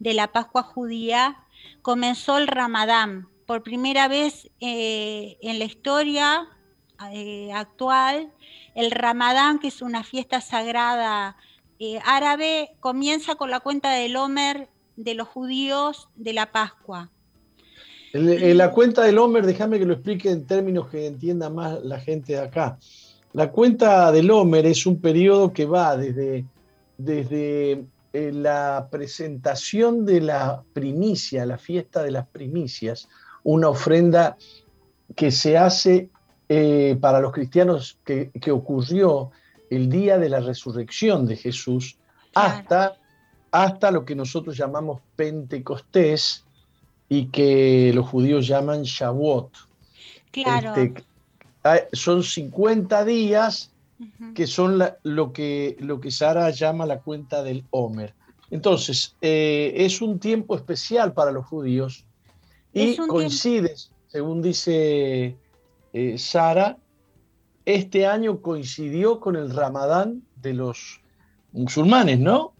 [0.00, 1.36] de la Pascua judía,
[1.82, 6.48] comenzó el Ramadán, por primera vez eh, en la historia
[7.12, 8.30] eh, actual,
[8.74, 11.36] el Ramadán, que es una fiesta sagrada
[11.78, 17.10] eh, árabe, comienza con la cuenta del Homer de los judíos de la Pascua.
[18.12, 22.32] La cuenta del Homer, déjame que lo explique en términos que entienda más la gente
[22.34, 22.78] de acá.
[23.32, 26.44] La cuenta del Homer es un periodo que va desde,
[26.98, 33.08] desde la presentación de la primicia, la fiesta de las primicias,
[33.44, 34.36] una ofrenda
[35.14, 36.10] que se hace
[36.52, 39.30] eh, para los cristianos que, ocurrió
[39.70, 41.96] el día de la resurrección de Jesús
[42.34, 42.96] hasta,
[43.52, 46.42] hasta lo que nosotros llamamos Pentecostés
[47.08, 49.52] y que los judíos llaman Shavuot.
[50.32, 50.74] Claro.
[50.74, 51.04] Este,
[51.92, 53.70] son 50 días
[54.34, 58.12] que son lo, que, lo que Sara llama la cuenta del Homer.
[58.50, 62.04] Entonces, eh, es un tiempo especial para los judíos
[62.74, 63.76] y coincide,
[64.08, 65.36] según dice
[65.92, 66.78] eh, Sara,
[67.64, 71.00] este año coincidió con el Ramadán de los
[71.52, 72.52] musulmanes, ¿no?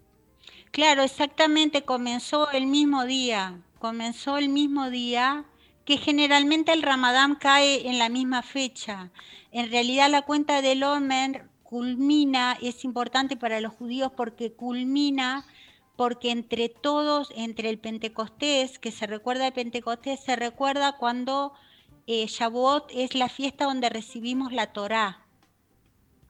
[0.70, 5.44] Claro, exactamente, comenzó el mismo día, comenzó el mismo día
[5.84, 9.10] que generalmente el Ramadán cae en la misma fecha.
[9.50, 15.44] En realidad la cuenta del Omer culmina, es importante para los judíos porque culmina
[15.96, 21.52] porque entre todos, entre el Pentecostés, que se recuerda el Pentecostés, se recuerda cuando
[22.12, 25.24] eh, Shavuot es la fiesta donde recibimos la Torá,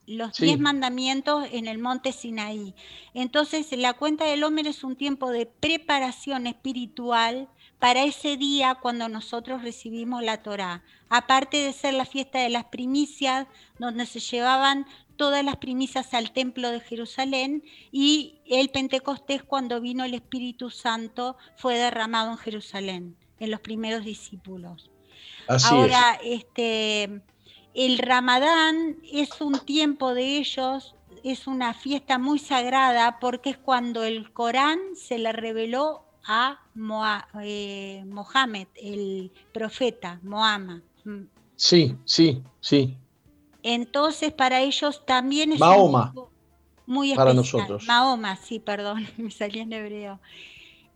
[0.06, 2.74] los diez mandamientos en el monte Sinaí.
[3.14, 9.08] Entonces, la cuenta del Homer es un tiempo de preparación espiritual para ese día cuando
[9.08, 10.84] nosotros recibimos la Torá.
[11.08, 13.46] Aparte de ser la fiesta de las primicias,
[13.78, 14.84] donde se llevaban
[15.16, 21.38] todas las primicias al templo de Jerusalén y el Pentecostés cuando vino el Espíritu Santo
[21.56, 24.89] fue derramado en Jerusalén, en los primeros discípulos.
[25.64, 27.22] Ahora, este,
[27.74, 34.04] el Ramadán es un tiempo de ellos, es una fiesta muy sagrada porque es cuando
[34.04, 36.60] el Corán se le reveló a
[37.42, 40.82] eh, Mohammed, el profeta, Mohammed.
[41.04, 41.22] Mm.
[41.56, 42.96] Sí, sí, sí.
[43.62, 46.14] Entonces para ellos también es Mahoma,
[46.86, 47.26] muy especial.
[47.26, 47.84] Para nosotros.
[47.86, 50.20] Mahoma, sí, perdón, me salía en hebreo.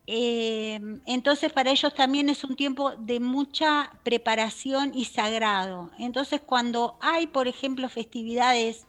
[0.07, 5.91] Em, entonces para ellos también es un tiempo de mucha preparación y sagrado.
[5.99, 8.87] Entonces cuando hay, por ejemplo, festividades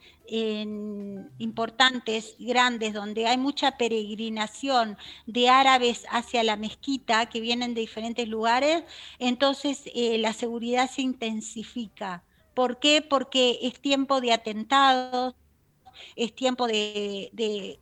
[1.38, 4.98] importantes, grandes, donde hay mucha peregrinación
[5.28, 8.84] de árabes hacia la mezquita que vienen de diferentes lugares,
[9.20, 12.24] entonces eh, la seguridad se intensifica.
[12.56, 13.04] ¿Por qué?
[13.08, 15.36] Porque es tiempo de atentados,
[16.16, 17.80] es tiempo de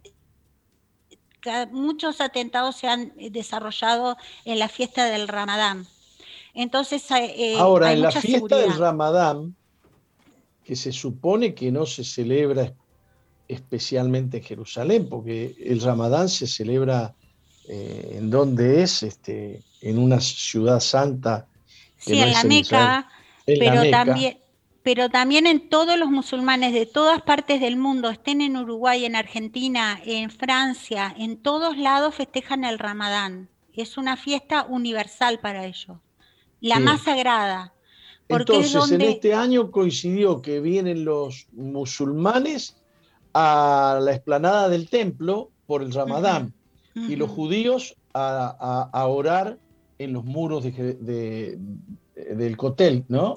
[1.72, 5.88] muchos atentados se han eh, desarrollado en la fiesta del Ramadán.
[6.54, 9.56] Entonces, eh, eh, ahora en la fiesta del Ramadán,
[10.64, 12.74] que se supone que no se celebra
[13.48, 17.14] especialmente en Jerusalén, porque el Ramadán se celebra
[17.66, 21.48] en donde es, este, en una ciudad santa.
[21.98, 23.10] sí, en la Meca,
[23.46, 24.38] pero también
[24.84, 29.16] pero también en todos los musulmanes de todas partes del mundo, estén en Uruguay, en
[29.16, 33.50] Argentina, en Francia, en todos lados festejan el Ramadán.
[33.74, 35.98] Es una fiesta universal para ellos,
[36.60, 37.74] la más sagrada.
[38.28, 42.76] Entonces, en este año coincidió que vienen los musulmanes
[43.34, 46.54] a la explanada del templo por el Ramadán
[46.94, 49.58] y los judíos a, orar
[49.98, 53.34] en los muros del cotel, ¿no?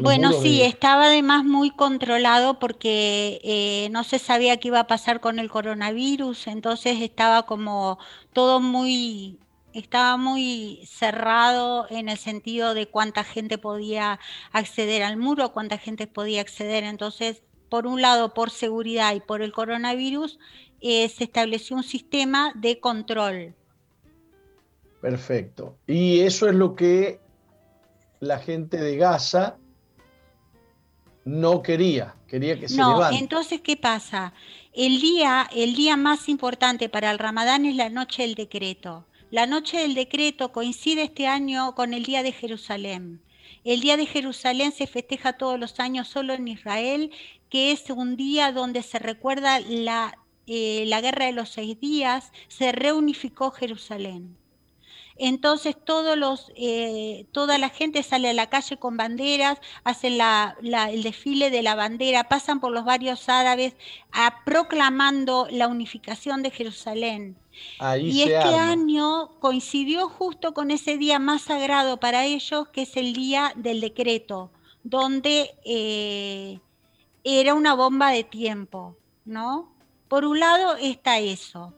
[0.00, 5.18] Bueno, sí, estaba además muy controlado porque eh, no se sabía qué iba a pasar
[5.18, 7.98] con el coronavirus, entonces estaba como
[8.32, 9.40] todo muy,
[9.72, 14.20] estaba muy cerrado en el sentido de cuánta gente podía
[14.52, 16.84] acceder al muro, cuánta gente podía acceder.
[16.84, 20.38] Entonces, por un lado, por seguridad y por el coronavirus,
[20.80, 23.56] eh, se estableció un sistema de control.
[25.00, 25.76] Perfecto.
[25.88, 27.18] Y eso es lo que
[28.20, 29.58] la gente de Gaza
[31.28, 34.32] no quería, quería que se no, Entonces, ¿qué pasa?
[34.72, 39.04] El día, el día más importante para el Ramadán es la noche del decreto.
[39.30, 43.20] La noche del decreto coincide este año con el día de Jerusalén.
[43.62, 47.10] El día de Jerusalén se festeja todos los años solo en Israel,
[47.50, 52.32] que es un día donde se recuerda la, eh, la guerra de los seis días,
[52.48, 54.38] se reunificó Jerusalén.
[55.18, 60.18] Entonces todos los, eh, toda la gente sale a la calle con banderas, hacen
[60.62, 63.74] el desfile de la bandera, pasan por los barrios árabes
[64.44, 67.36] proclamando la unificación de Jerusalén.
[68.00, 73.12] y este año coincidió justo con ese día más sagrado para ellos, que es el
[73.12, 74.52] día del decreto,
[74.84, 76.60] donde eh,
[77.24, 79.72] era una bomba de tiempo, ¿no?
[80.06, 81.74] Por un lado está eso.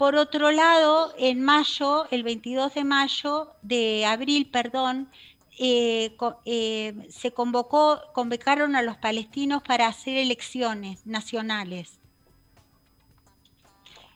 [0.00, 5.10] Por otro lado, en mayo, el 22 de mayo, de abril, perdón,
[5.58, 11.98] eh, eh, se convocó, convocaron a los palestinos para hacer elecciones nacionales.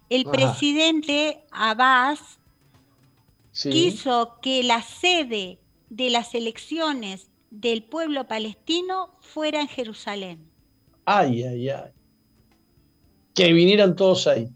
[0.09, 2.39] El presidente Abbas
[3.53, 5.59] quiso que la sede
[5.91, 10.51] de las elecciones del pueblo palestino fuera en Jerusalén.
[11.05, 11.91] Ay, ay, ay.
[13.35, 14.49] Que vinieran todos ahí.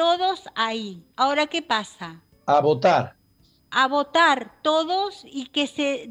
[0.00, 1.04] Todos ahí.
[1.14, 2.22] Ahora, ¿qué pasa?
[2.46, 3.16] A votar.
[3.70, 6.10] A votar todos y que se,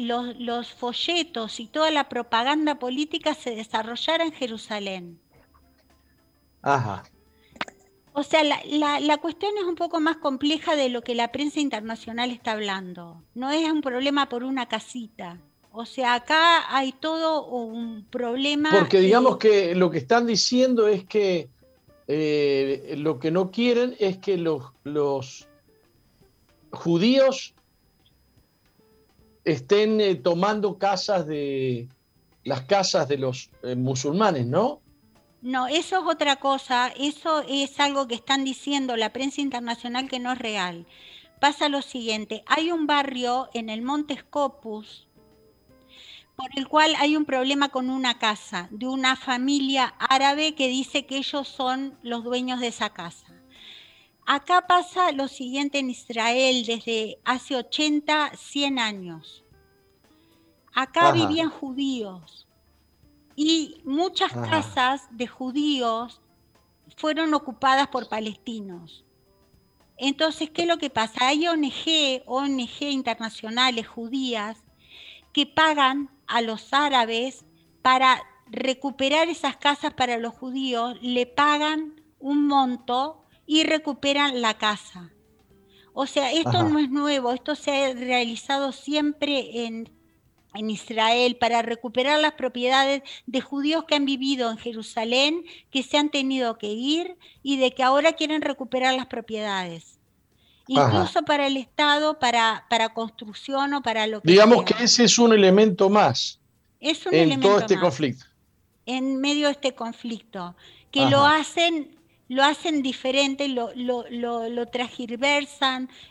[0.00, 5.20] los, los folletos y toda la propaganda política se desarrollara en Jerusalén.
[6.62, 7.02] Ajá.
[8.14, 11.60] O sea, la, la, cuestión es un poco más compleja de lo que la prensa
[11.60, 13.22] internacional está hablando.
[13.34, 15.38] No es un problema por una casita.
[15.70, 18.70] O sea, acá hay todo un problema.
[18.70, 21.50] Porque digamos que lo que están diciendo es que
[22.08, 25.46] eh, lo que no quieren es que los, los
[26.70, 27.54] judíos
[29.44, 31.88] estén eh, tomando casas de
[32.44, 34.80] las casas de los eh, musulmanes, ¿no?
[35.42, 40.18] No, eso es otra cosa, eso es algo que están diciendo la prensa internacional que
[40.18, 40.86] no es real.
[41.40, 45.07] Pasa lo siguiente, hay un barrio en el Monte Scopus
[46.38, 51.04] por el cual hay un problema con una casa de una familia árabe que dice
[51.04, 53.26] que ellos son los dueños de esa casa.
[54.24, 59.42] Acá pasa lo siguiente en Israel desde hace 80, 100 años.
[60.72, 62.46] Acá vivían judíos
[63.34, 66.20] y muchas casas de judíos
[66.96, 69.04] fueron ocupadas por palestinos.
[69.96, 71.26] Entonces, ¿qué es lo que pasa?
[71.26, 74.62] Hay ONG, ONG internacionales judías
[75.32, 77.44] que pagan a los árabes
[77.82, 85.12] para recuperar esas casas para los judíos, le pagan un monto y recuperan la casa.
[85.92, 89.98] O sea, esto no es nuevo, esto se ha realizado siempre en
[90.54, 95.98] en Israel para recuperar las propiedades de judíos que han vivido en Jerusalén, que se
[95.98, 99.97] han tenido que ir y de que ahora quieren recuperar las propiedades.
[100.68, 105.18] Incluso para el Estado, para, para construcción o para lo que Digamos que ese es
[105.18, 106.38] un elemento más
[106.80, 108.24] es un en todo este conflicto.
[108.86, 110.56] En medio de este conflicto,
[110.90, 111.96] que lo hacen
[112.30, 114.66] lo hacen diferente, lo, lo, lo, lo,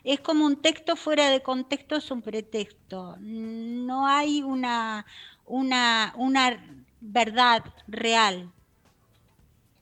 [0.03, 3.17] es como un texto fuera de contexto, es un pretexto.
[3.19, 5.05] No hay una,
[5.45, 6.59] una, una
[6.99, 8.51] verdad real.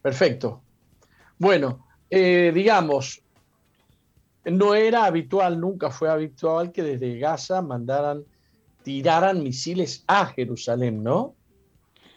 [0.02, 0.62] Perfecto.
[1.38, 3.22] Bueno, eh, digamos,
[4.46, 8.24] no era habitual, nunca fue habitual que desde Gaza mandaran,
[8.84, 11.36] tiraran misiles a Jerusalén, ¿no?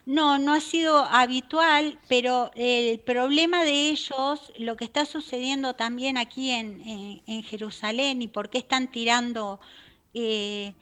[0.08, 6.16] No, no ha sido habitual, pero el problema de ellos, lo que está sucediendo también
[6.16, 9.60] aquí en, Jerusalén y por qué están tirando,
[10.14, 10.72] eh,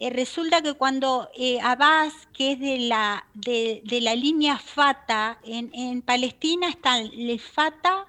[0.00, 6.02] eh, resulta que cuando eh, Abbas, que es de la, de, la línea Fata, en,
[6.02, 8.06] Palestina están el Fata,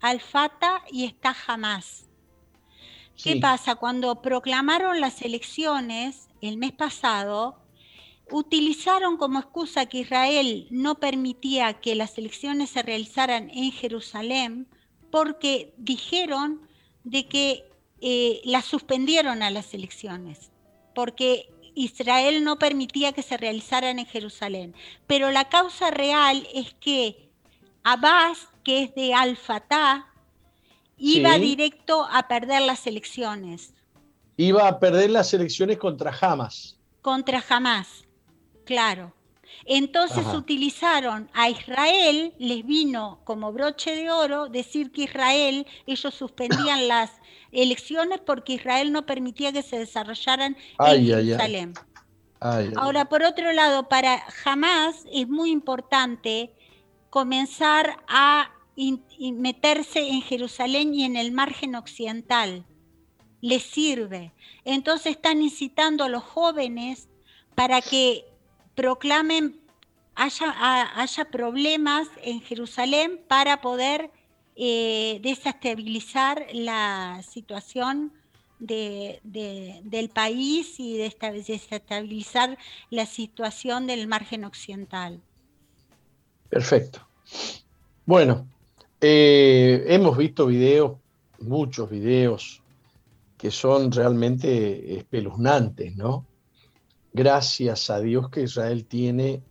[0.00, 2.08] Al-Fata y está Hamas.
[3.22, 3.76] ¿Qué pasa?
[3.76, 7.56] Cuando proclamaron las elecciones el mes pasado,
[8.30, 14.66] utilizaron como excusa que Israel no permitía que las elecciones se realizaran en Jerusalén
[15.10, 16.62] porque dijeron
[17.04, 17.64] de que
[18.00, 20.50] eh, las suspendieron a las elecciones,
[20.94, 24.74] porque Israel no permitía que se realizaran en Jerusalén.
[25.06, 27.30] Pero la causa real es que
[27.84, 30.11] Abbas, que es de Al-Fatah,
[31.02, 33.74] iba directo a perder las elecciones.
[34.36, 36.78] Iba a perder las elecciones contra Hamas.
[37.02, 38.04] Contra Hamas.
[38.64, 39.12] Claro.
[39.64, 46.88] Entonces utilizaron a Israel, les vino como broche de oro decir que Israel, ellos suspendían
[46.88, 47.10] las
[47.50, 51.74] elecciones porque Israel no permitía que se desarrollaran en Jerusalén.
[52.40, 56.52] Ahora, por otro lado, para Hamas es muy importante
[57.10, 62.64] comenzar a meterse en Jerusalén y en el margen occidental.
[63.40, 64.32] Les sirve.
[64.64, 67.08] Entonces están incitando a los jóvenes
[67.54, 68.24] para que
[68.74, 69.60] proclamen,
[70.14, 74.10] haya, haya problemas en Jerusalén para poder
[74.54, 78.12] eh, desestabilizar la situación
[78.58, 82.58] del país y desestabilizar
[82.90, 85.20] la situación del margen occidental.
[86.48, 87.04] Perfecto.
[88.06, 88.46] Bueno,
[89.02, 90.98] eh, hemos visto videos,
[91.40, 92.62] muchos videos,
[93.36, 96.26] que son realmente espeluznantes, ¿no?
[97.12, 99.42] gracias a Dios que Israel tiene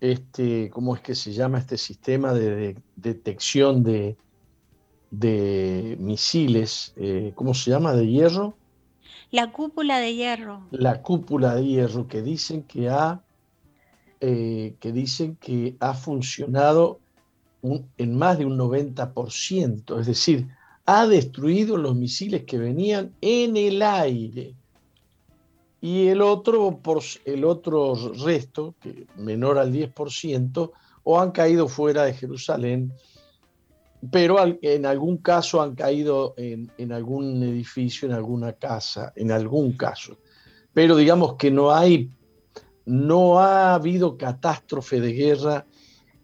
[0.00, 4.16] este, ¿cómo es que se llama este sistema de, detección de,
[5.10, 6.92] de misiles?
[6.96, 7.94] Eh, ¿Cómo se llama?
[7.94, 8.56] ¿De hierro?
[9.30, 10.66] La cúpula de hierro.
[10.70, 13.22] La cúpula de hierro que dicen que ha,
[14.20, 17.00] eh, que dicen que ha funcionado
[17.62, 20.48] en más de un 90%, es decir,
[20.84, 24.54] ha destruido los misiles que venían en el aire
[25.80, 27.94] y el otro, por, el otro
[28.24, 30.72] resto, que menor al 10%,
[31.04, 32.92] o han caído fuera de Jerusalén,
[34.10, 39.72] pero en algún caso han caído en, en, algún edificio, en alguna casa, en algún
[39.72, 40.16] caso.
[40.72, 42.10] Pero digamos que no hay,
[42.84, 45.66] no ha habido catástrofe de guerra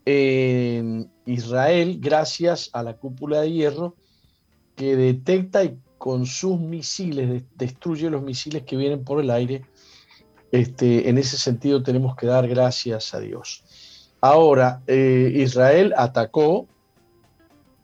[0.04, 3.96] Israel gracias a la cúpula de hierro
[4.74, 9.64] que detecta y con sus misiles destruye los misiles que vienen por el aire.
[10.50, 13.64] Este, en ese sentido tenemos que dar gracias a Dios.
[14.20, 16.66] Ahora, eh, Israel atacó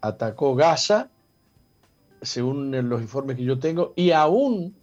[0.01, 1.11] atacó Gaza,
[2.23, 4.75] según los informes que yo tengo, y aún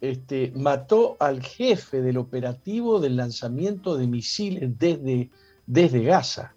[0.00, 5.30] este, mató al jefe del operativo del lanzamiento de misiles desde,
[5.66, 6.54] desde Gaza.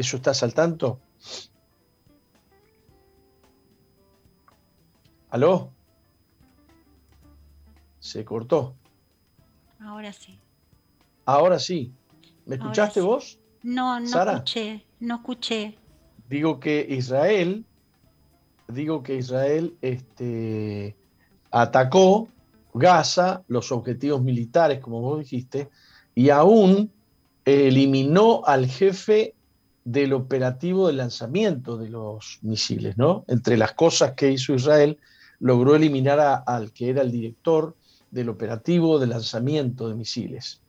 [0.00, 1.00] ¿Eso estás al tanto?
[5.30, 5.72] ¿Aló?
[7.98, 8.74] Se cortó.
[9.80, 10.40] Ahora sí.
[11.24, 11.92] Ahora sí.
[12.46, 13.38] ¿Me escuchaste vos?
[13.62, 15.78] No, no escuché, no escuché
[16.30, 17.66] digo que Israel,
[18.68, 20.96] digo que Israel este,
[21.50, 22.28] atacó
[22.72, 25.68] Gaza, los objetivos militares, como vos dijiste,
[26.14, 26.92] y aún
[27.44, 29.34] eliminó al jefe
[29.84, 33.24] del operativo de lanzamiento de los misiles, ¿no?
[33.28, 34.98] Entre las cosas que hizo Israel,
[35.38, 37.74] logró eliminar al que era el director
[38.10, 40.60] del operativo de lanzamiento de misiles.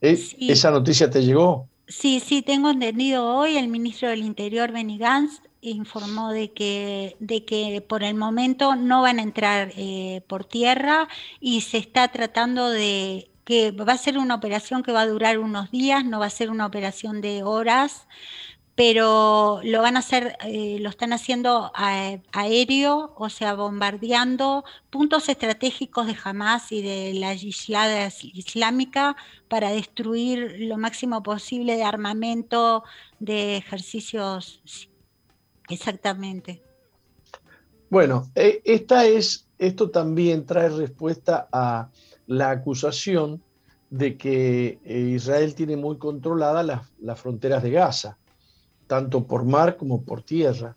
[0.00, 1.68] ¿E-, ¿Esa noticia te llegó?
[1.86, 7.44] Sí, sí, tengo entendido hoy el ministro del Interior, Benny Gantz, informó de que, de
[7.44, 11.08] que por el momento no van a entrar eh, por tierra
[11.40, 15.38] y se está tratando de que va a ser una operación que va a durar
[15.38, 18.06] unos días, no va a ser una operación de horas,
[18.74, 26.06] pero lo van a hacer, eh, lo están haciendo aéreo, o sea, bombardeando puntos estratégicos
[26.06, 29.16] de Hamas y de la yihad islámica
[29.48, 32.84] para destruir lo máximo posible de armamento,
[33.18, 34.60] de ejercicios.
[35.70, 36.62] Exactamente.
[37.88, 41.88] Bueno, e, esta es, esto también trae respuesta a
[42.28, 43.42] la acusación
[43.90, 48.18] de que eh, Israel tiene muy controladas las, fronteras de Gaza
[48.86, 50.74] tanto por mar como por tierra.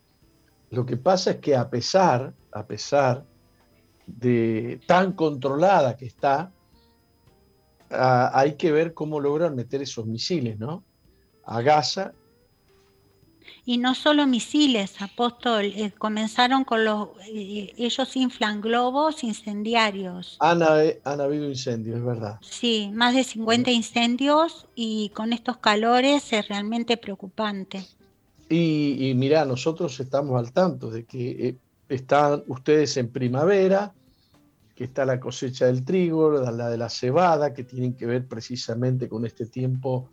[0.70, 3.26] Lo que pasa es que a pesar, a pesar
[4.06, 6.52] de tan controlada que está,
[7.90, 10.84] ah, hay que ver cómo logran meter esos misiles, ¿no?
[11.46, 12.14] A Gaza.
[13.66, 20.38] Y no solo misiles, apóstol, eh, comenzaron con los, eh, ellos inflan globos incendiarios.
[20.40, 22.40] Han, han, habido incendios, es verdad.
[22.42, 27.86] Sí, más de 50 incendios y con estos calores es realmente preocupante.
[28.50, 33.94] Y, mira, nosotros estamos al tanto de que eh, están ustedes en primavera,
[34.76, 39.08] que está la cosecha del trigo, la de la cebada, que tienen que ver precisamente
[39.08, 40.10] con este tiempo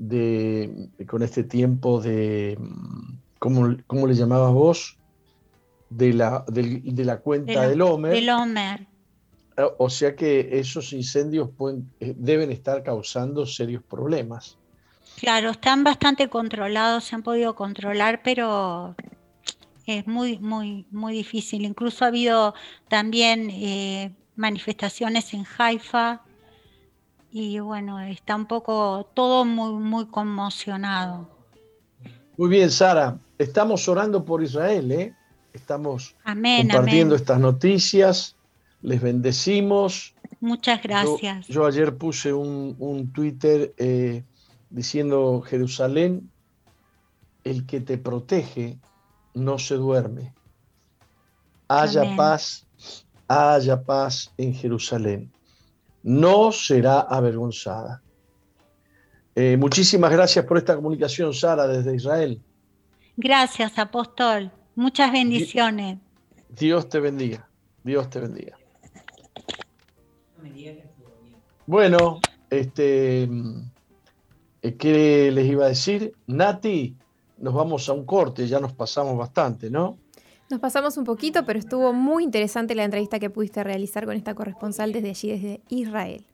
[0.00, 2.58] de, con este tiempo de,
[3.38, 4.96] ¿cómo, cómo le llamabas vos?
[5.90, 8.12] De la, de, la cuenta del Homer.
[8.12, 8.86] Del Homer.
[9.76, 14.56] O sea que esos incendios pueden, eh, deben estar causando serios problemas.
[15.18, 18.94] Claro, están bastante controlados, se han podido controlar, pero
[19.84, 21.66] es muy, muy, muy difícil.
[21.66, 22.54] Incluso ha habido
[22.88, 26.22] también eh, manifestaciones en Haifa
[27.32, 31.28] y bueno, está un poco todo muy, muy conmocionado.
[32.36, 35.14] Muy bien, Sara, estamos orando por Israel, ¿eh?
[35.52, 38.36] Estamos compartiendo estas noticias,
[38.82, 40.14] les bendecimos.
[40.40, 41.46] Muchas gracias.
[41.48, 44.24] Yo, ayer puse un, un Twitter eh,
[44.70, 46.30] diciendo Jerusalén,
[47.44, 48.78] el que te protege
[49.34, 50.32] no se duerme.
[51.68, 52.66] Haya paz,
[53.28, 55.30] haya paz en Jerusalén.
[56.02, 58.02] No será avergonzada.
[59.34, 62.40] Eh, muchísimas gracias por esta comunicación, Sara, desde Israel.
[63.16, 64.50] Gracias, apóstol.
[64.74, 65.98] Muchas bendiciones.
[66.48, 67.48] Dios te bendiga.
[67.84, 68.56] Dios te bendiga.
[71.66, 73.28] Bueno, este
[74.62, 76.12] eh, ¿Qué les iba a decir?
[76.26, 76.96] Nati,
[77.38, 79.98] nos vamos a un corte, ya nos pasamos bastante, ¿no?
[80.50, 84.34] Nos pasamos un poquito, pero estuvo muy interesante la entrevista que pudiste realizar con esta
[84.34, 86.24] corresponsal desde allí, desde Israel.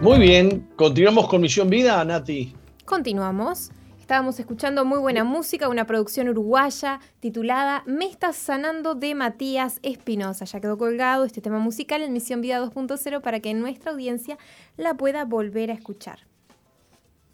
[0.00, 2.54] Muy bien, continuamos con Misión Vida, Nati.
[2.84, 3.72] Continuamos.
[3.98, 10.44] Estábamos escuchando muy buena música, una producción uruguaya titulada Me estás sanando de Matías Espinosa.
[10.44, 14.38] Ya quedó colgado este tema musical en Misión Vida 2.0 para que nuestra audiencia
[14.76, 16.20] la pueda volver a escuchar.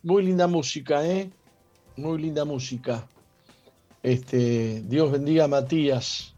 [0.02, 1.30] Muy linda música, ¿eh?
[1.96, 3.06] Muy linda música.
[4.02, 6.34] Este, Dios bendiga a Matías,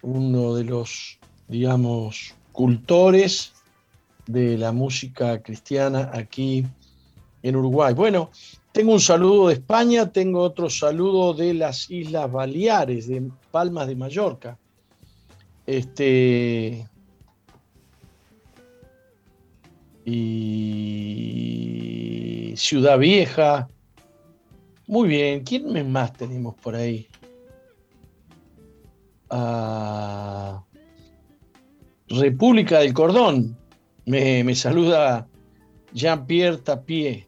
[0.00, 1.18] uno de los,
[1.48, 3.52] digamos, cultores
[4.26, 6.64] de la música cristiana aquí
[7.42, 7.92] en Uruguay.
[7.92, 8.30] Bueno,
[8.72, 13.96] tengo un saludo de España, tengo otro saludo de las Islas Baleares, de Palmas de
[13.96, 14.56] Mallorca.
[15.66, 16.88] Este.
[20.04, 21.12] Y
[22.56, 23.68] Ciudad Vieja.
[24.86, 27.08] Muy bien, ¿quién más tenemos por ahí?
[29.30, 30.64] Ah,
[32.08, 33.56] República del Cordón.
[34.04, 35.28] Me, me saluda
[35.94, 37.26] Jean-Pierre Tapier.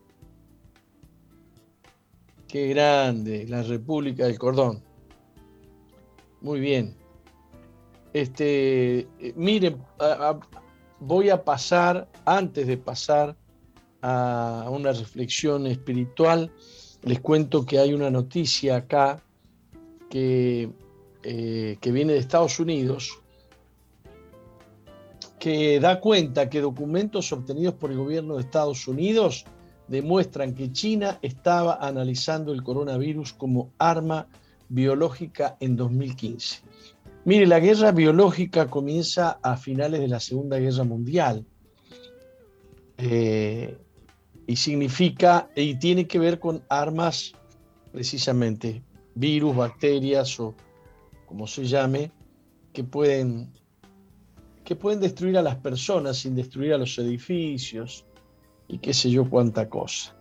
[2.48, 4.82] Qué grande, la República del Cordón.
[6.40, 6.94] Muy bien.
[8.12, 9.82] Este, eh, miren,
[11.00, 13.36] voy a pasar, antes de pasar
[14.02, 16.52] a una reflexión espiritual,
[17.04, 19.22] les cuento que hay una noticia acá
[20.08, 20.70] que,
[21.22, 23.20] eh, que viene de Estados Unidos,
[25.38, 29.44] que da cuenta que documentos obtenidos por el gobierno de Estados Unidos
[29.88, 34.26] demuestran que China estaba analizando el coronavirus como arma
[34.70, 36.62] biológica en 2015.
[37.26, 41.44] Mire, la guerra biológica comienza a finales de la Segunda Guerra Mundial
[42.96, 43.76] eh,
[44.46, 47.32] y significa y tiene que ver con armas
[47.92, 48.82] precisamente,
[49.14, 50.54] virus, bacterias o
[51.26, 52.10] como se llame,
[52.72, 53.52] que pueden,
[54.64, 58.04] que pueden destruir a las personas sin destruir a los edificios
[58.68, 60.16] y qué sé yo cuánta cosa.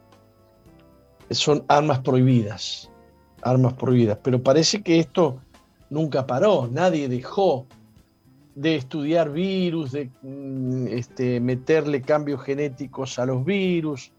[1.31, 2.89] Son armas prohibidas,
[3.41, 5.41] armas prohibidas, pero parece que esto
[5.89, 7.67] nunca paró, nadie dejó
[8.55, 14.11] de estudiar virus, de mm, este, meterle cambios genéticos a los virus,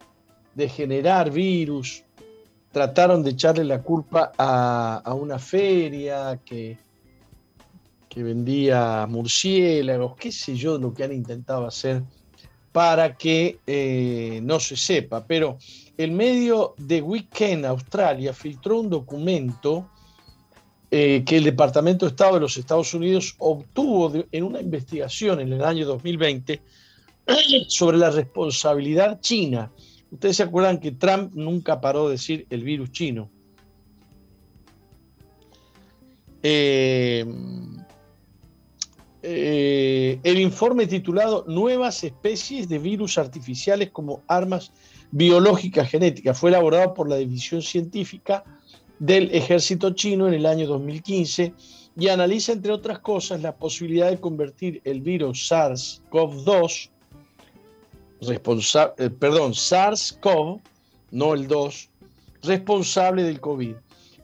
[0.55, 2.05] de generar virus.
[2.73, 6.77] Trataron de echarle la culpa a, una feria que,
[8.09, 12.03] que vendía murciélagos, qué sé yo lo que han intentado hacer
[12.75, 15.25] para que eh, no se sepa.
[15.25, 15.59] Pero
[15.97, 19.91] el medio de Weekend Australia filtró un documento
[20.97, 25.53] eh, que el Departamento de Estado de los Estados Unidos obtuvo en una investigación en
[25.53, 26.63] el año 2020
[27.67, 29.73] sobre la responsabilidad china.
[30.13, 33.29] Ustedes se acuerdan que Trump nunca paró de decir el virus chino.
[36.45, 37.27] Eh,
[39.21, 44.71] eh, el informe titulado Nuevas especies de virus artificiales como armas
[45.11, 48.45] biológicas genéticas fue elaborado por la División Científica
[49.05, 51.53] del ejército chino en el año 2015
[51.95, 56.89] y analiza, entre otras cosas, la posibilidad de convertir el virus SARS-CoV-2,
[58.23, 60.59] eh, perdón, SARS-CoV,
[61.11, 61.91] no el 2,
[62.45, 63.75] responsable del COVID,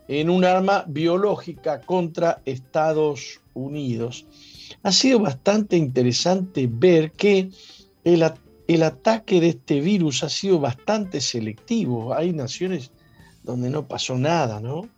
[0.08, 4.24] en un arma biológica contra Estados Unidos.
[4.82, 7.50] Ha sido bastante interesante ver que
[8.04, 8.24] el,
[8.66, 12.14] el ataque de este virus ha sido bastante selectivo.
[12.14, 12.90] Hay naciones
[13.50, 14.88] donde no pasó nada, ¿no?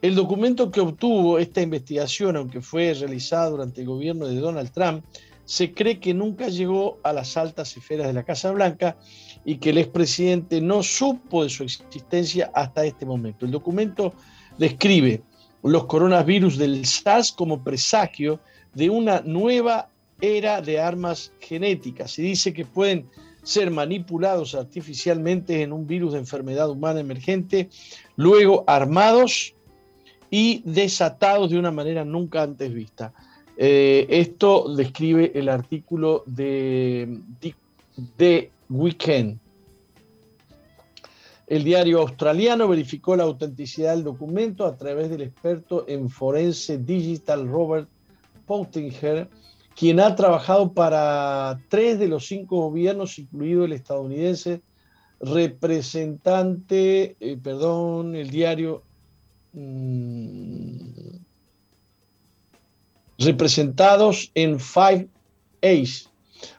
[0.00, 5.04] El documento que obtuvo esta investigación, aunque fue realizado durante el gobierno de Donald Trump,
[5.44, 8.96] se cree que nunca llegó a las altas esferas de la Casa Blanca
[9.44, 13.46] y que el expresidente no supo de su existencia hasta este momento.
[13.46, 14.12] El documento
[14.58, 15.22] describe
[15.62, 18.40] los coronavirus del SARS como presagio
[18.74, 19.88] de una nueva
[20.20, 23.08] era de armas genéticas y dice que pueden
[23.42, 27.68] ser manipulados artificialmente en un virus de enfermedad humana emergente,
[28.16, 29.54] luego armados
[30.30, 33.12] y desatados de una manera nunca antes vista.
[33.56, 37.20] Eh, esto describe el artículo de,
[38.16, 39.38] de Weekend.
[41.48, 47.48] El diario australiano verificó la autenticidad del documento a través del experto en forense digital
[47.48, 47.88] Robert
[48.46, 49.28] Pottinger,
[49.78, 54.60] quien ha trabajado para tres de los cinco gobiernos, incluido el estadounidense,
[55.20, 58.82] representante, eh, perdón, el diario,
[59.52, 60.78] mm,
[63.18, 65.08] representados en Five
[65.62, 66.08] Ace,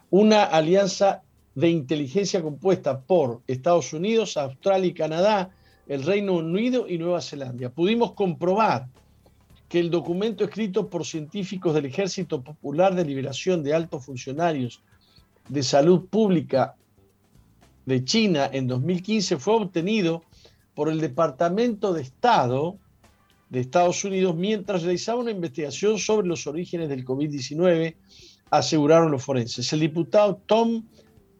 [0.08, 1.22] una alianza
[1.54, 5.50] de inteligencia compuesta por Estados Unidos, Australia y Canadá,
[5.88, 7.68] el Reino Unido y Nueva Zelanda.
[7.68, 8.88] Pudimos comprobar
[9.70, 14.82] que el documento escrito por científicos del Ejército Popular de Liberación de Altos Funcionarios
[15.48, 16.74] de Salud Pública
[17.86, 20.24] de China en 2015 fue obtenido
[20.74, 22.78] por el Departamento de Estado
[23.48, 27.94] de Estados Unidos mientras realizaba una investigación sobre los orígenes del COVID-19,
[28.50, 29.72] aseguraron los forenses.
[29.72, 30.82] El diputado Tom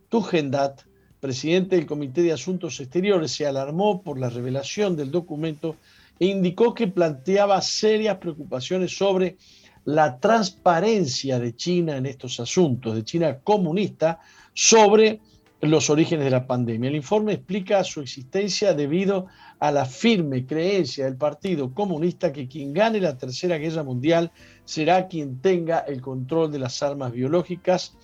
[0.08, 0.82] Tugendat,
[1.18, 5.74] presidente del Comité de Asuntos Exteriores, se alarmó por la revelación del documento
[6.20, 9.38] e indicó que planteaba serias preocupaciones sobre
[9.86, 14.20] la transparencia de China en estos asuntos, de China comunista,
[14.52, 15.20] sobre
[15.62, 16.88] los orígenes de la pandemia.
[16.90, 19.26] El informe explica su existencia debido
[19.58, 24.30] a la firme creencia del Partido Comunista que quien gane la Tercera Guerra Mundial
[24.64, 27.96] será quien tenga el control de las armas biológicas,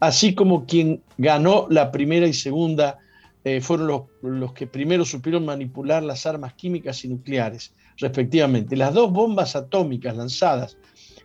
[0.00, 2.98] así como quien ganó la Primera y Segunda
[3.44, 8.76] eh, fueron los, los que primero supieron manipular las armas químicas y nucleares, respectivamente.
[8.76, 10.78] Las dos bombas atómicas lanzadas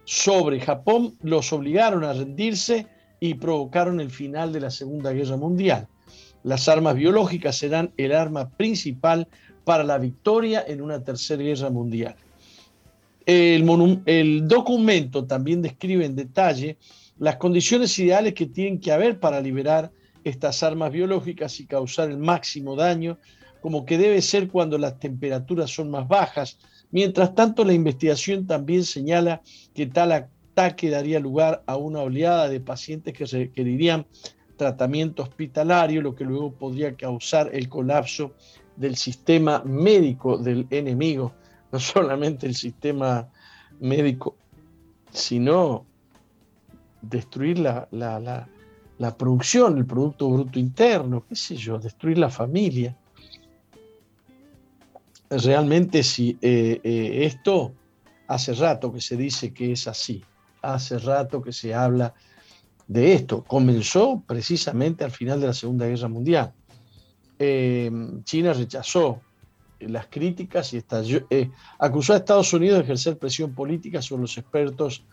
[0.03, 2.88] sobre Japón los obligaron a rendirse
[3.20, 5.88] y provocaron el final de la Segunda Guerra Mundial.
[6.43, 9.28] Las armas biológicas serán el arma principal
[9.63, 12.15] para la victoria en una tercera guerra mundial.
[13.26, 16.78] El, el, documento también describe en detalle
[17.20, 19.91] las condiciones ideales que tienen que haber para liberar
[20.24, 23.17] estas armas biológicas y causar el máximo daño,
[23.61, 26.59] como que debe ser cuando las temperaturas son más bajas.
[26.91, 29.41] Mientras tanto, la investigación también señala
[29.74, 30.11] que tal
[30.76, 34.05] que daría lugar a una oleada de pacientes que requerirían
[34.57, 38.34] tratamiento hospitalario, lo que luego podría causar el colapso
[38.76, 41.34] del sistema médico del enemigo,
[41.72, 43.30] no solamente el sistema
[43.80, 44.36] médico,
[45.11, 45.86] sino
[47.01, 48.49] destruir la, la,
[49.16, 52.95] producción, el Producto Bruto Interno, qué sé yo, destruir la familia.
[55.30, 57.74] Realmente si eh, eh, esto
[58.28, 60.24] hace rato que se dice que es así
[60.62, 62.14] hace rato que se habla
[62.88, 63.43] de esto.
[63.43, 66.54] Comenzó precisamente al final de la Segunda Guerra Mundial.
[67.38, 67.89] Eh,
[68.24, 69.22] China rechazó
[69.80, 70.84] las críticas y
[71.78, 75.06] acusó a Estados Unidos de ejercer presión política sobre los expertos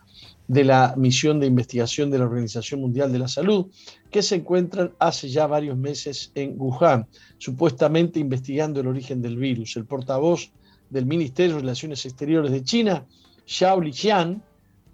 [0.47, 3.67] de la misión de investigación de la Organización Mundial de la Salud,
[4.09, 7.05] que se encuentran hace ya varios meses en Wuhan,
[7.37, 9.75] supuestamente investigando el origen del virus.
[9.75, 10.51] El portavoz
[10.89, 13.05] del Ministerio de Relaciones Exteriores de China,
[13.45, 14.41] Xiao Lijian,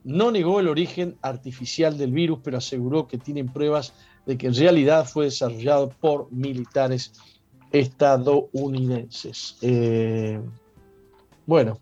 [0.03, 3.93] no negó el origen artificial del virus, pero aseguró que tienen pruebas
[4.25, 7.13] de que en realidad fue desarrollado por militares
[7.71, 9.57] estadounidenses.
[9.61, 10.39] Eh,
[11.45, 11.79] bueno,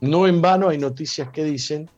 [0.00, 1.88] no en vano hay noticias que dicen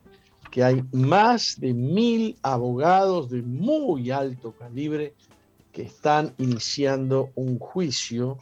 [0.57, 5.12] que hay más de mil abogados de muy alto calibre
[5.70, 8.38] que están iniciando un juicio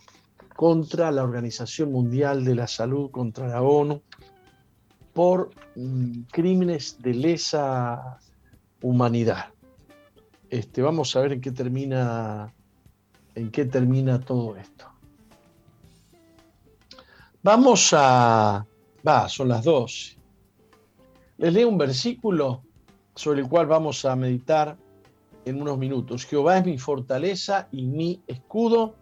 [0.54, 4.00] contra la Organización Mundial de la Salud, contra la ONU,
[5.12, 8.20] por mm, crímenes de lesa
[8.80, 9.46] humanidad.
[10.50, 12.54] Este, vamos a ver en qué termina,
[13.34, 14.86] en qué termina todo esto.
[17.42, 18.64] Vamos a,
[19.04, 20.16] va, son las dos.
[21.36, 22.62] Les leo un versículo
[23.14, 24.76] sobre el cual vamos a meditar
[25.44, 26.24] en unos minutos.
[26.24, 28.94] Jehová es mi fortaleza y mi escudo.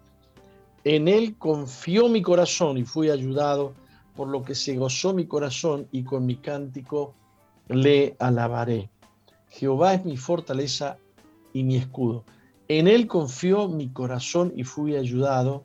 [0.85, 3.75] En él confió mi corazón y fui ayudado
[4.17, 7.15] por lo que se gozó mi corazón y con mi cántico
[7.69, 8.91] le alabaré.
[9.49, 10.99] Jehová es mi fortaleza
[11.53, 12.25] y mi escudo.
[12.69, 15.65] En él confió mi corazón y fui ayudado.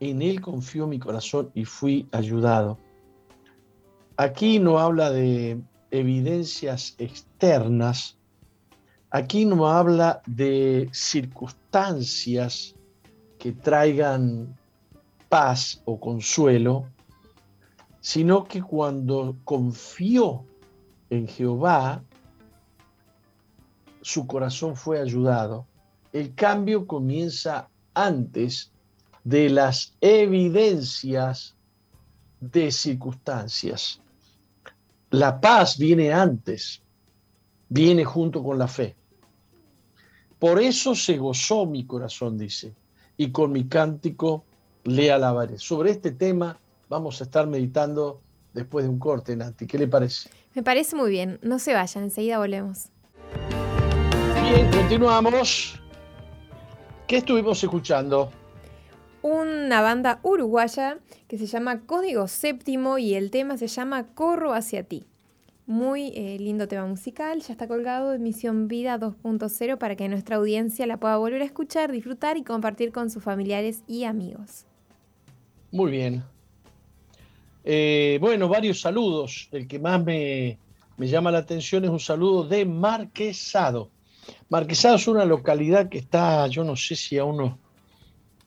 [0.00, 2.78] En él confió mi corazón y fui ayudado.
[4.18, 5.60] Aquí no habla de
[5.90, 8.16] evidencias externas.
[9.10, 12.74] Aquí no habla de circunstancias
[13.38, 14.56] que traigan
[15.28, 16.86] paz o consuelo,
[18.00, 20.46] sino que cuando confió
[21.10, 22.02] en Jehová,
[24.00, 25.66] su corazón fue ayudado.
[26.14, 28.72] El cambio comienza antes
[29.24, 31.54] de las evidencias
[32.40, 34.00] de circunstancias.
[35.10, 36.82] La paz viene antes,
[37.68, 38.96] viene junto con la fe.
[40.38, 42.74] Por eso se gozó mi corazón, dice,
[43.16, 44.44] y con mi cántico
[44.84, 45.58] le alabaré.
[45.58, 48.20] Sobre este tema vamos a estar meditando
[48.52, 49.66] después de un corte, Nati.
[49.66, 50.28] ¿Qué le parece?
[50.54, 51.38] Me parece muy bien.
[51.42, 52.86] No se vayan, enseguida volvemos.
[54.42, 55.80] Bien, continuamos.
[57.06, 58.30] ¿Qué estuvimos escuchando?
[59.28, 64.84] Una banda uruguaya que se llama Código Séptimo y el tema se llama Corro hacia
[64.84, 65.02] ti.
[65.66, 70.36] Muy eh, lindo tema musical, ya está colgado en Misión Vida 2.0 para que nuestra
[70.36, 74.64] audiencia la pueda volver a escuchar, disfrutar y compartir con sus familiares y amigos.
[75.72, 76.22] Muy bien,
[77.64, 79.48] eh, bueno, varios saludos.
[79.50, 80.56] El que más me,
[80.98, 83.90] llama la atención es un saludo de Marquesado.
[84.50, 87.65] Marquesado es una localidad que está, yo no sé si a unos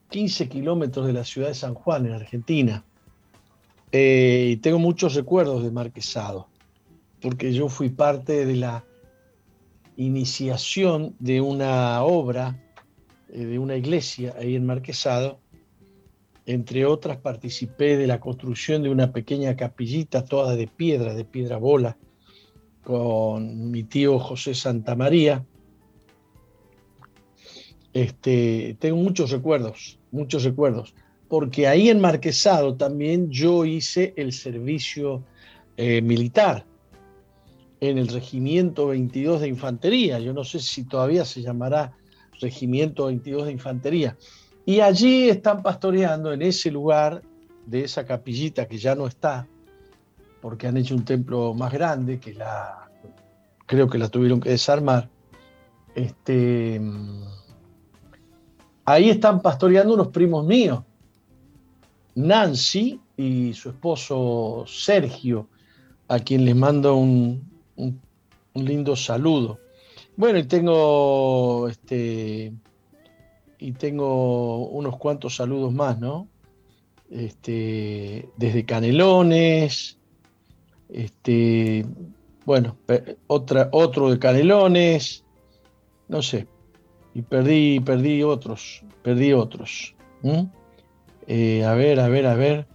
[0.09, 2.83] 15 kilómetros de la ciudad de San Juan, en Argentina.
[3.91, 6.47] Eh, y tengo muchos recuerdos de Marquesado,
[7.21, 8.85] porque yo fui parte de la
[9.95, 12.61] iniciación de una obra,
[13.29, 15.39] eh, de una iglesia ahí en Marquesado,
[16.49, 21.57] entre otras, participé de la construcción de una pequeña capillita toda de piedra, de piedra
[21.57, 21.95] bola,
[22.83, 25.45] con mi tío José Santamaría.
[27.93, 30.93] Este, tengo muchos recuerdos, muchos recuerdos,
[31.27, 35.23] porque ahí en Marquesado también yo hice el servicio
[35.77, 36.65] eh, militar
[37.79, 40.19] en el Regimiento 22 de Infantería.
[40.19, 41.93] Yo no sé si todavía se llamará
[42.41, 44.17] Regimiento 22 de Infantería.
[44.65, 47.21] Y allí están pastoreando en ese lugar
[47.65, 49.47] de esa capillita que ya no está,
[50.41, 52.89] porque han hecho un templo más grande que la
[53.65, 55.09] creo que la tuvieron que desarmar.
[55.95, 56.81] Este,
[58.91, 60.81] ahí están pastoreando unos primos míos,
[62.15, 65.47] Nancy y su esposo Sergio,
[66.07, 67.47] a quien les mando un,
[68.55, 69.59] lindo saludo.
[70.17, 72.51] Bueno, y tengo este
[73.59, 76.27] y tengo unos cuantos saludos más, ¿no?
[77.11, 79.97] Este, desde Canelones,
[80.89, 81.85] este,
[82.45, 82.75] bueno,
[83.27, 85.23] otra, otro de Canelones,
[86.07, 86.47] no sé,
[87.13, 89.95] y perdí, perdí otros, perdí otros.
[91.27, 92.67] Eh, a ver, a ver, a ver.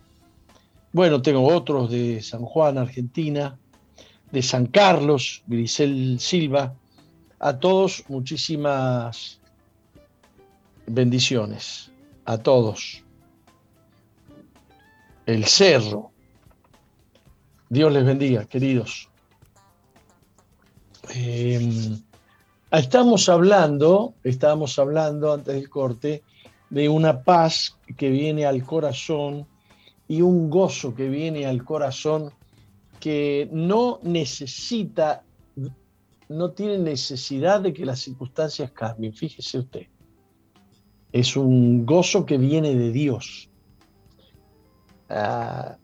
[0.93, 3.59] Bueno, tengo otros de San Juan, Argentina,
[4.31, 6.75] de San Carlos, Grisel Silva.
[7.41, 9.41] A todos muchísimas
[10.87, 11.91] bendiciones.
[12.25, 13.03] A todos.
[15.27, 16.11] El cerro.
[17.69, 19.09] Dios les bendiga, queridos.
[21.13, 22.01] Em,
[22.79, 26.23] estamos hablando, estábamos hablando antes del corte,
[26.71, 29.47] de una paz que viene al corazón
[30.09, 32.33] y un gozo que viene al corazón
[33.01, 35.23] que no necesita,
[36.29, 39.87] no tiene necesidad de que las circunstancias cambien, fíjese usted.
[41.13, 43.51] Es un gozo que viene de Dios.
[45.09, 45.77] Ah,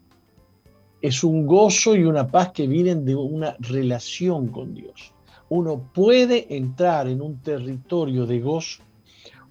[1.01, 5.15] es un gozo y una paz que vienen de una relación con Dios.
[5.51, 8.83] Uno puede entrar en un territorio de gozo,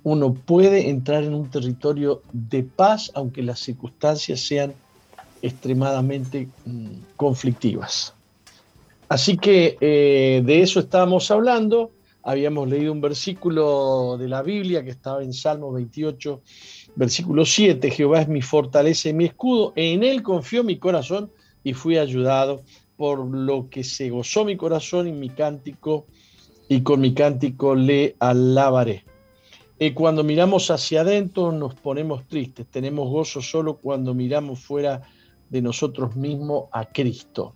[0.04, 4.74] uno puede entrar en un territorio de paz, aunque las circunstancias sean
[5.42, 8.16] extremadamente mm, conflictivas.
[9.10, 11.92] Así que eh, de eso estábamos hablando.
[12.24, 16.42] Habíamos leído un versículo de la Biblia que estaba en Salmo 28,
[16.96, 17.90] versículo 7.
[17.92, 19.74] Jehová es mi fortaleza y mi escudo.
[19.76, 21.32] En él confió mi corazón
[21.64, 22.62] y fui ayudado,
[23.00, 26.06] por lo que se gozó mi corazón y mi cántico,
[26.68, 29.06] y con mi cántico le alabaré.
[29.80, 35.02] Y cuando miramos hacia adentro nos ponemos tristes, tenemos gozo solo cuando miramos fuera
[35.50, 37.56] de nosotros mismos a Cristo.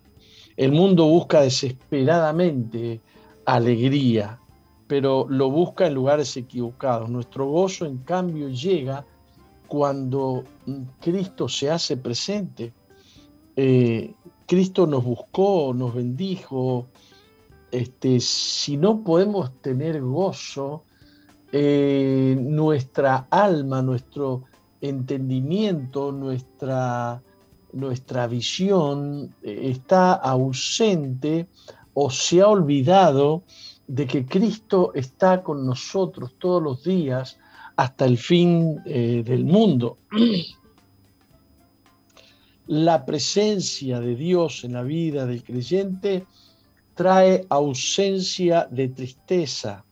[0.55, 3.01] El mundo busca desesperadamente
[3.43, 4.39] alegría,
[4.87, 7.09] pero lo busca en lugares equivocados.
[7.09, 9.05] Nuestro gozo, en cambio, llega
[9.67, 10.45] cuando
[11.01, 12.71] Cristo se hace presente
[13.57, 14.13] eh,
[14.47, 16.87] Cristo nos buscó, nos bendijo.
[17.71, 20.83] Este, si no podemos tener gozo,
[21.51, 24.43] eh, nuestra alma, nuestro
[24.81, 27.21] entendimiento, nuestra,
[27.71, 31.47] nuestra visión eh, está ausente
[31.93, 33.43] o se ha olvidado
[33.87, 37.37] de que Cristo está con nosotros todos los días
[37.75, 39.97] hasta el fin del mundo.
[42.67, 46.25] la presencia de Dios en la vida del creyente
[46.95, 49.83] trae ausencia de tristeza.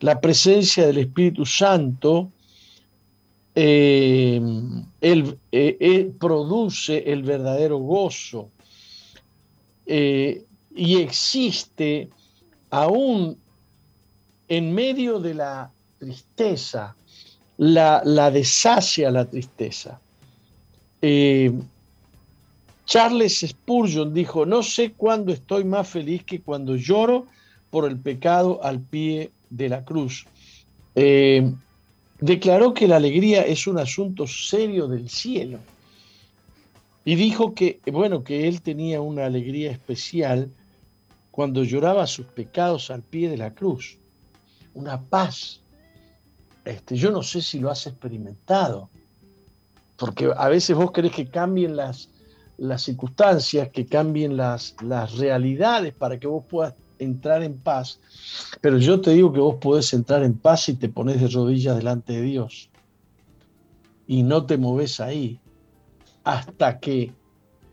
[0.00, 2.30] La presencia del Espíritu Santo
[3.54, 4.40] eh,
[5.00, 8.50] él, eh, produce el verdadero gozo
[9.86, 10.44] eh,
[10.74, 12.10] y existe
[12.70, 13.38] aún
[14.48, 16.96] en medio de la tristeza,
[17.56, 20.00] la, la la tristeza.
[22.86, 27.26] Charles Spurgeon dijo, no sé cuándo estoy más feliz que cuando lloro
[27.70, 30.26] por el pecado al pie de la cruz.
[30.94, 31.52] Eh,
[32.20, 35.58] declaró que la alegría es un asunto serio del cielo.
[37.04, 40.50] Y dijo que, bueno, que él tenía una alegría especial
[41.30, 43.98] cuando lloraba sus pecados al pie de la cruz.
[44.72, 45.60] Una paz.
[46.64, 48.88] Este, yo no sé si lo has experimentado,
[49.96, 52.08] porque a veces vos querés que cambien las,
[52.58, 58.00] las circunstancias, que cambien las, las realidades para que vos puedas entrar en paz.
[58.60, 61.76] Pero yo te digo que vos podés entrar en paz si te pones de rodillas
[61.76, 62.70] delante de Dios
[64.06, 65.40] y no te moves ahí
[66.24, 67.12] hasta que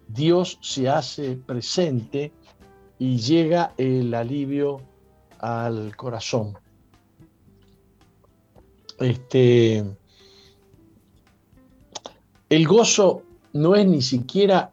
[0.08, 2.32] Dios se hace presente
[3.00, 4.82] y llega el alivio
[5.40, 6.58] al corazón.
[9.00, 9.84] Este,
[12.50, 13.24] el gozo
[13.54, 14.72] no es ni siquiera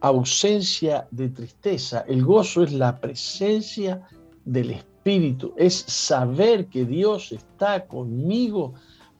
[0.00, 2.04] ausencia de tristeza.
[2.06, 4.06] El gozo es la presencia
[4.44, 8.74] del Espíritu, es saber que Dios está conmigo,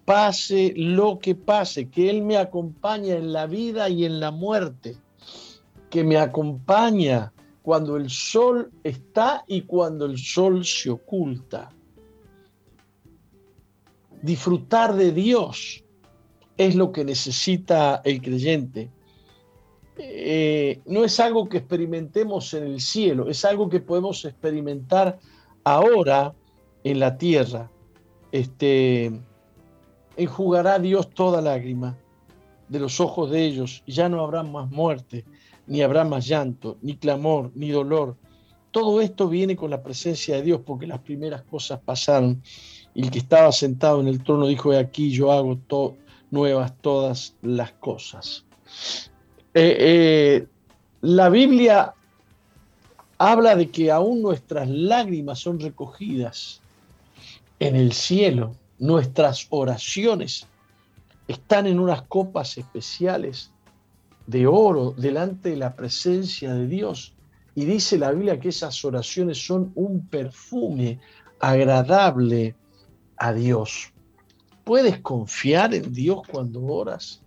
[0.04, 4.96] pase lo que pase, que Él me acompaña en la vida y en la muerte,
[5.90, 7.32] que me acompaña
[7.62, 11.70] cuando el sol está y cuando el sol se oculta.
[14.20, 15.82] Disfrutar de Dios
[16.56, 18.90] es lo que necesita el creyente.
[19.96, 25.18] Eh, no es algo que experimentemos en el cielo, es algo que podemos experimentar
[25.62, 26.34] ahora
[26.82, 27.70] en la tierra.
[28.32, 29.12] Este,
[30.16, 31.96] enjugará Dios toda lágrima
[32.68, 35.24] de los ojos de ellos, ya no habrá más muerte,
[35.66, 38.16] ni habrá más llanto, ni clamor, ni dolor.
[38.70, 42.42] Todo esto viene con la presencia de Dios, porque las primeras cosas pasaron.
[42.92, 45.56] Y el que estaba sentado en el trono dijo, de aquí yo hago
[46.30, 48.44] nuevas todas las cosas.
[49.56, 50.46] Eh, eh,
[51.02, 51.94] la Biblia
[53.18, 56.60] habla de que aún nuestras lágrimas son recogidas
[57.60, 60.48] en el cielo, nuestras oraciones
[61.28, 63.52] están en unas copas especiales
[64.26, 67.14] de oro delante de la presencia de Dios.
[67.54, 70.98] Y dice la Biblia que esas oraciones son un perfume
[71.38, 72.56] agradable
[73.16, 73.92] a Dios.
[74.64, 77.23] ¿Puedes confiar en Dios cuando oras?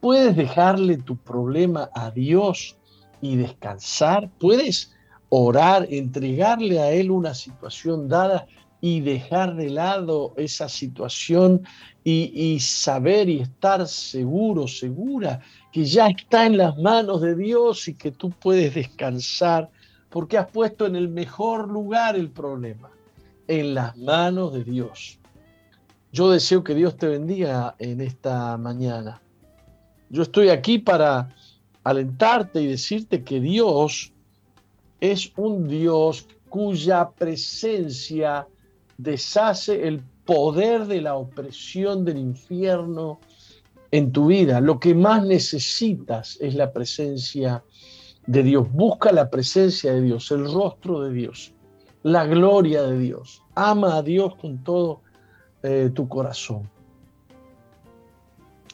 [0.00, 2.76] Puedes dejarle tu problema a Dios
[3.20, 4.94] y descansar, puedes
[5.28, 8.46] orar, entregarle a Él una situación dada
[8.80, 11.62] y dejar de lado esa situación
[12.04, 15.40] y, saber y estar seguro, segura
[15.72, 19.68] que ya está en las manos de Dios y que tú puedes descansar
[20.08, 22.88] porque has puesto en el mejor lugar el problema,
[23.46, 25.18] en las manos de Dios.
[26.12, 29.20] Yo deseo que Dios te bendiga en esta mañana
[30.10, 31.34] yo estoy aquí para
[31.84, 34.12] alentarte y decirte que Dios
[35.00, 38.46] es un Dios cuya presencia
[38.96, 43.20] deshace el poder de la opresión del infierno
[43.90, 44.60] en tu vida.
[44.60, 47.62] Lo que más necesitas es la presencia
[48.26, 48.70] de Dios.
[48.72, 51.52] Busca la presencia de Dios, el rostro de Dios,
[52.02, 53.42] la gloria de Dios.
[53.54, 55.00] Ama a Dios con todo
[55.62, 56.68] eh, tu corazón.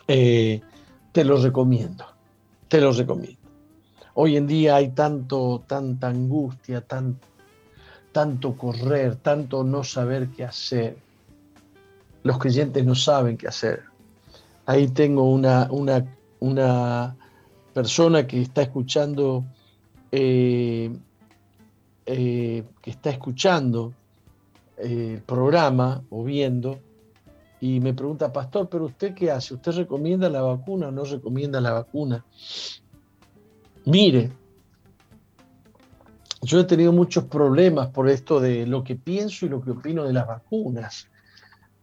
[0.09, 0.61] Eh,
[1.14, 2.04] te lo recomiendo,
[2.66, 3.38] te lo recomiendo.
[4.14, 6.84] Hoy en día hay tanto, tanta angustia,
[8.10, 10.96] tanto correr, tanto no saber qué hacer.
[12.24, 13.84] Los creyentes no saben qué hacer.
[14.66, 16.04] Ahí tengo una, una,
[16.40, 17.14] una
[17.72, 19.44] persona que está escuchando,
[20.10, 20.90] eh,
[22.06, 23.92] eh, que está escuchando
[24.78, 26.80] eh, el programa o viendo,
[27.64, 29.54] y me pregunta, pastor, pero usted qué hace?
[29.54, 32.22] ¿Usted recomienda la vacuna o no recomienda la vacuna?
[33.86, 34.30] Mire,
[36.42, 40.04] yo he tenido muchos problemas por esto de lo que pienso y lo que opino
[40.04, 41.08] de las vacunas.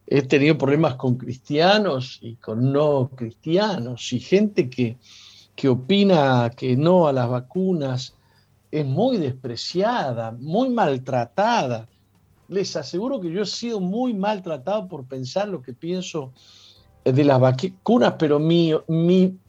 [0.05, 4.99] He tenido problemas con cristianos y con no cristianos y gente que,
[5.55, 8.15] que opina que no a las vacunas
[8.69, 11.89] es muy despreciada, muy maltratada
[12.52, 16.34] les aseguro que yo he sido muy maltratado por pensar lo que pienso
[17.06, 18.74] de las vacunas, pero mi,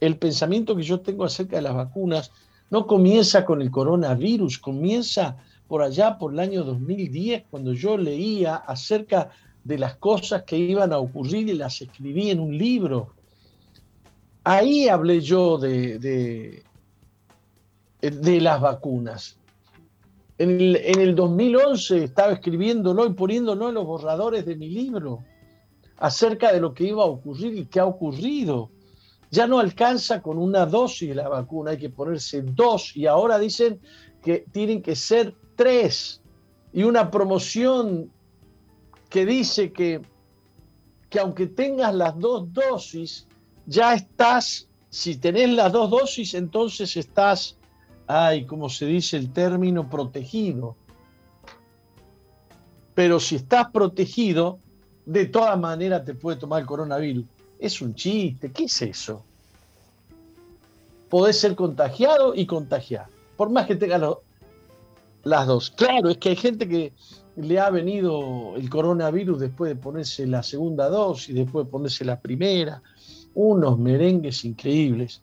[0.00, 2.30] el pensamiento que yo tengo acerca de las vacunas
[2.70, 5.36] no comienza con el coronavirus, comienza
[5.66, 9.30] por allá por el año 2010, cuando yo leía acerca
[9.64, 13.14] de las cosas que iban a ocurrir y las escribí en un libro.
[14.44, 16.62] Ahí hablé yo de
[18.00, 19.41] las vacunas.
[20.42, 25.22] En el, 2011 estaba escribiéndolo y poniéndolo en los borradores de mi libro
[25.98, 28.68] acerca de lo que iba a ocurrir y qué ha ocurrido.
[29.30, 33.38] Ya no alcanza con una dosis de la vacuna, hay que ponerse dos y ahora
[33.38, 33.80] dicen
[34.20, 36.20] que tienen que ser tres.
[36.72, 38.10] Y una promoción
[39.10, 40.02] que dice que,
[41.08, 43.28] que aunque tengas las dos dosis,
[43.66, 47.56] ya estás, si tenés las dos dosis, entonces estás
[48.06, 50.76] hay, como se dice el término, protegido.
[52.94, 54.58] Pero si estás protegido,
[55.06, 57.24] de todas maneras te puede tomar el coronavirus.
[57.58, 59.24] Es un chiste, ¿qué es eso?
[61.08, 64.02] Podés ser contagiado y contagiar, por más que tengas
[65.24, 65.70] las dos.
[65.70, 66.92] Claro, es que hay gente que
[67.36, 72.20] le ha venido el coronavirus después de ponerse la segunda dosis, después de ponerse la
[72.20, 72.82] primera,
[73.34, 75.22] unos merengues increíbles.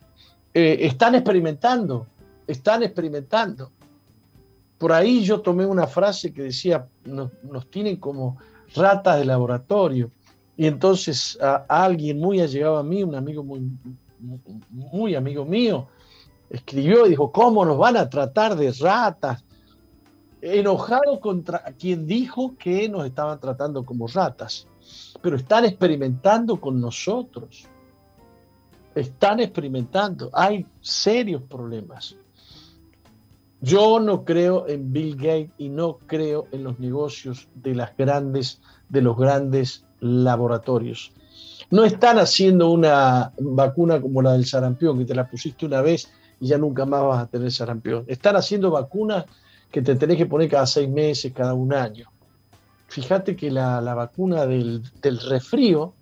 [0.54, 2.08] Eh, están experimentando,
[2.50, 3.72] están experimentando.
[4.80, 7.32] Por ahí yo tomé una frase que decía, nos,
[7.70, 8.38] tienen como
[8.74, 10.10] ratas de laboratorio.
[10.58, 13.70] Y entonces a, alguien muy allegado a mí, un amigo muy,
[14.70, 15.88] muy amigo mío,
[16.50, 19.44] escribió y dijo, ¿cómo nos van a tratar de ratas?
[20.42, 24.66] Enojado contra quien dijo que nos estaban tratando como ratas,
[25.22, 27.68] pero están experimentando con nosotros.
[28.96, 30.32] Están experimentando.
[30.34, 32.18] Hay serios problemas.
[33.62, 38.62] Yo no creo en Bill Gates y no creo en los negocios de las grandes,
[38.88, 41.12] de los grandes laboratorios.
[41.70, 46.10] No están haciendo una vacuna como la del sarampión, que te la pusiste una vez
[46.40, 48.06] y ya nunca más vas a tener sarampión.
[48.08, 49.26] Están haciendo vacunas
[49.70, 52.10] que te tenés que poner cada seis meses, cada un año.
[52.88, 55.94] Fíjate que la, vacuna del, del resfrío,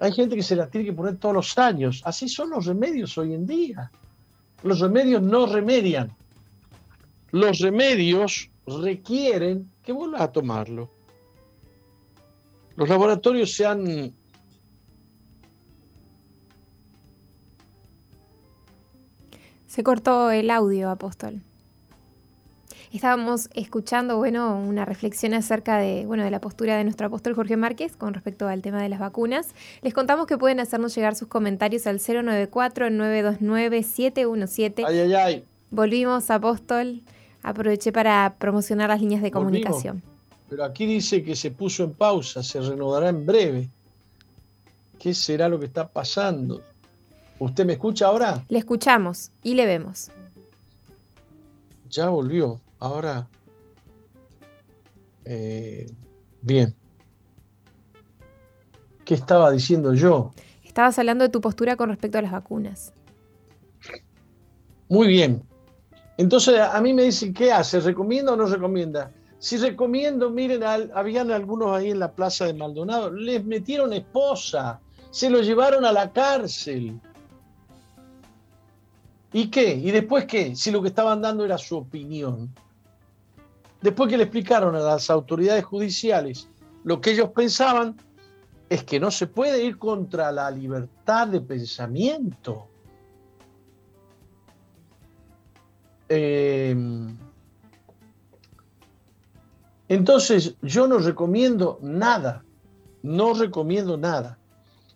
[0.00, 2.02] hay gente que se la tiene que poner todos los años.
[2.04, 3.90] Así son los remedios hoy en día.
[4.62, 6.17] Los remedios no remedian.
[7.30, 10.90] Los remedios requieren que vuelvas a tomarlo.
[12.76, 14.14] Los laboratorios se han
[19.66, 21.42] Se cortó el audio, apóstol.
[22.92, 27.58] Estábamos escuchando, bueno, una reflexión acerca de, bueno, de la postura de nuestro apóstol Jorge
[27.58, 29.54] Márquez con respecto al tema de las vacunas.
[29.82, 34.84] Les contamos que pueden hacernos llegar sus comentarios al 094-929-717.
[34.86, 35.44] Ay, ay, ay.
[35.70, 37.02] Volvimos, apóstol.
[37.42, 40.02] Aproveché para promocionar las líneas de comunicación.
[40.48, 43.68] Pero aquí dice que se puso en pausa, se renovará en breve.
[44.98, 46.62] ¿Qué será lo que está pasando?
[47.38, 48.44] ¿Usted me escucha ahora?
[48.48, 50.10] Le escuchamos y le vemos.
[51.90, 52.60] Ya volvió.
[52.80, 53.28] Ahora.
[55.24, 55.86] Eh,
[56.42, 56.74] bien.
[59.04, 60.32] ¿Qué estaba diciendo yo?
[60.64, 62.92] Estabas hablando de tu postura con respecto a las vacunas.
[64.88, 65.42] Muy bien.
[66.18, 67.80] Entonces a mí me dicen, ¿qué hace?
[67.80, 69.12] ¿Recomienda o no recomienda?
[69.38, 74.80] Si recomiendo, miren, habían algunos ahí en la plaza de Maldonado, les metieron esposa,
[75.12, 77.00] se lo llevaron a la cárcel.
[79.32, 79.74] ¿Y qué?
[79.76, 80.56] ¿Y después qué?
[80.56, 82.52] Si lo que estaban dando era su opinión.
[83.80, 86.48] Después que le explicaron a las autoridades judiciales
[86.82, 87.96] lo que ellos pensaban,
[88.68, 92.66] es que no se puede ir contra la libertad de pensamiento.
[96.08, 97.16] Em,
[99.88, 102.44] entonces, yo no recomiendo nada,
[103.02, 104.38] no recomiendo nada.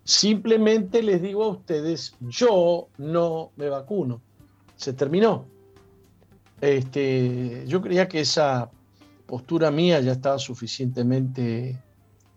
[0.05, 4.21] Simplemente les digo a ustedes, yo no me vacuno.
[4.77, 5.47] Se terminó.
[6.61, 8.71] Este, yo creía que esa
[9.27, 11.81] postura mía ya estaba suficientemente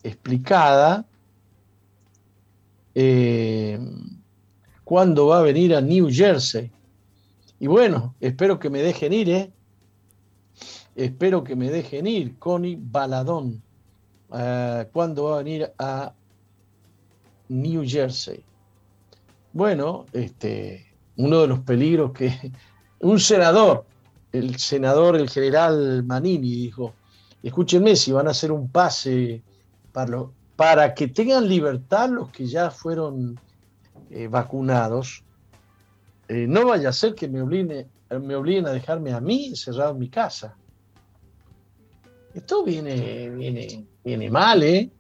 [0.04, 1.06] explicada.
[2.94, 3.80] Eh,
[4.84, 6.72] ¿Cuándo va a venir a New Jersey?
[7.66, 9.52] Y bueno, espero que me dejen ir, ¿eh?
[10.96, 13.60] Espero que me dejen ir, Connie Baladón.
[14.32, 16.14] Eh, ¿Cuándo va a venir a
[17.50, 18.44] New Jersey?
[19.52, 22.52] Bueno, este, uno de los peligros que
[23.00, 23.84] un senador,
[24.32, 26.94] el senador, el general Manini, dijo,
[27.42, 29.42] escúchenme, si van a hacer un pase
[29.92, 30.24] para,
[30.56, 33.40] para que tengan libertad los que ya fueron
[34.12, 35.25] eh, vacunados,
[36.28, 37.88] eh, no vaya a ser que me obliguen,
[38.22, 40.58] me obliguen a dejarme a mí encerrado en mi casa.
[42.34, 44.92] Esto viene, viene, viene mal, ¿eh?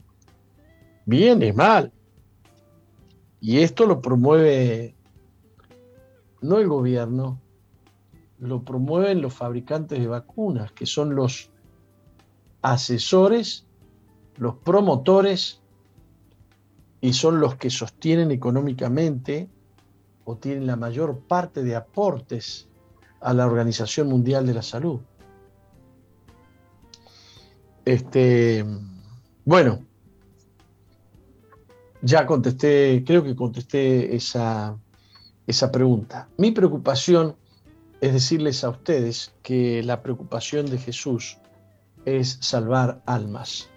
[1.05, 1.91] Viene mal.
[3.41, 4.95] Y esto lo promueve
[6.41, 7.41] no el gobierno,
[8.39, 11.49] lo promueven los fabricantes de vacunas, que son los
[12.61, 13.65] asesores,
[14.37, 15.61] los promotores
[17.01, 19.49] y son los que sostienen económicamente
[20.25, 22.67] o tienen la mayor parte de aportes
[23.21, 24.99] a la Organización Mundial de la Salud.
[27.85, 28.65] Este,
[29.45, 29.85] bueno,
[32.01, 34.77] ya contesté, creo que contesté esa,
[35.45, 36.27] esa pregunta.
[36.37, 37.35] Mi preocupación
[38.01, 41.37] es decirles a ustedes que la preocupación de Jesús
[42.05, 43.69] es salvar almas.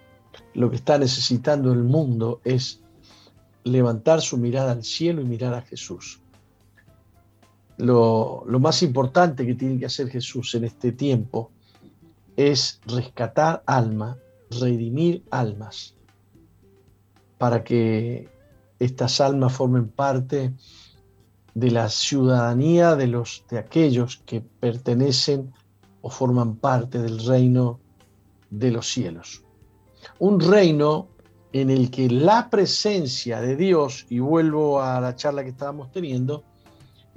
[0.55, 2.81] Lo que está necesitando el mundo es
[3.63, 6.21] levantar su mirada al cielo y mirar a Jesús
[7.79, 11.49] lo, más importante que tiene que hacer Jesús en este tiempo
[12.35, 14.17] es rescatar alma,
[14.49, 15.95] redimir almas,
[17.37, 18.29] para que
[18.79, 20.53] estas almas formen parte
[21.53, 25.53] de la ciudadanía de, los, de aquellos que pertenecen
[26.01, 27.79] o forman parte del reino
[28.49, 29.43] de los cielos.
[30.19, 31.07] Un reino
[31.53, 36.43] en el que la presencia de Dios, y vuelvo a la charla que estábamos teniendo,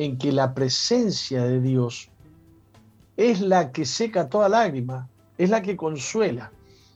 [0.04, 2.10] en que la presencia de Dios
[3.16, 6.52] es la que seca toda lágrima, es la que consuela.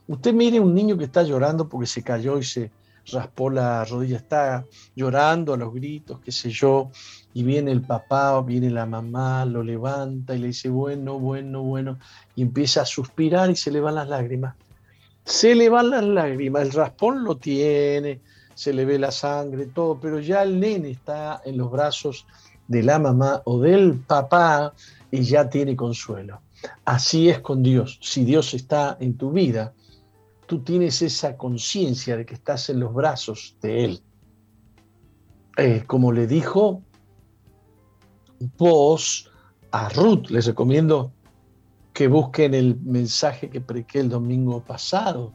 [0.08, 2.70] Usted mire un niño que está llorando porque se cayó y se
[3.12, 6.90] raspó la rodilla, está llorando a los gritos, qué sé yo,
[7.34, 11.98] y viene el papá, viene la mamá, lo levanta y le dice, bueno, bueno, bueno,
[12.34, 14.56] y empieza a suspirar y se le van las lágrimas.
[15.24, 18.20] Se le van las lágrimas, el raspón lo tiene,
[18.54, 22.26] se le ve la sangre, todo, pero ya el nene está en los brazos
[22.68, 24.74] de la mamá o del papá
[25.10, 26.40] y ya tiene consuelo.
[26.84, 27.98] Así es con Dios.
[28.02, 29.74] Si Dios está en tu vida,
[30.46, 34.02] tú tienes esa conciencia de que estás en los brazos de Él.
[35.56, 36.82] Eh, como le dijo
[38.58, 39.30] vos
[39.70, 41.12] a Ruth, les recomiendo
[41.92, 45.32] que busquen el mensaje que prediqué el domingo pasado.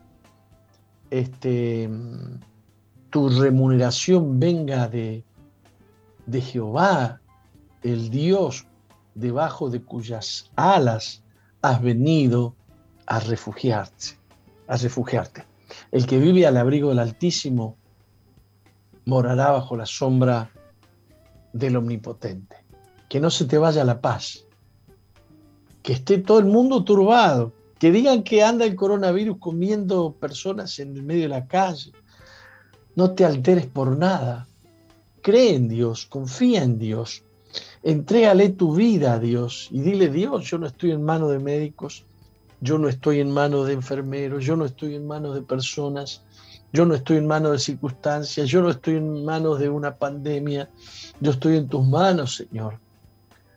[1.09, 1.89] Este,
[3.09, 5.23] tu remuneración venga de,
[6.25, 7.20] de Jehová,
[7.83, 8.67] el Dios
[9.15, 11.23] debajo de cuyas alas
[11.61, 12.55] has venido
[13.05, 14.21] a refugiarte
[14.71, 15.43] a refugiarte.
[15.91, 17.75] El que vive al abrigo del Altísimo
[19.03, 20.49] morará bajo la sombra
[21.51, 22.55] del Omnipotente.
[23.09, 24.45] Que no se te vaya la paz.
[25.83, 27.51] Que esté todo el mundo turbado.
[27.79, 31.91] Que digan que anda el coronavirus comiendo personas en el medio de la calle.
[32.95, 34.47] No te alteres por nada.
[35.21, 37.25] Cree en Dios, confía en Dios.
[37.83, 42.05] Entrégale tu vida a Dios y dile, Dios, yo no estoy en manos de médicos,
[42.59, 46.23] yo no estoy en manos de enfermeros, yo no estoy en manos de personas,
[46.71, 50.69] yo no estoy en manos de circunstancias, yo no estoy en manos de una pandemia,
[51.19, 52.79] yo estoy en tus manos, Señor.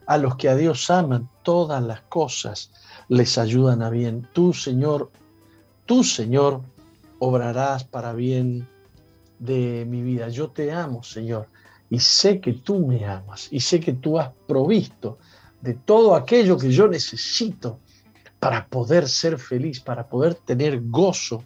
[0.07, 2.73] A los que a Dios aman, todas las cosas
[3.09, 4.29] les ayudan a bien.
[4.33, 5.11] Tú, Señor,
[5.87, 6.63] tú, Señor,
[7.19, 8.67] obrarás para bien
[9.39, 10.29] de mi vida.
[10.29, 11.49] Yo te amo, Señor,
[11.91, 15.18] y sé que tú me amas, y sé que tú has provisto
[15.61, 17.78] de todo aquello que yo necesito
[18.39, 21.45] para poder ser feliz, para poder tener gozo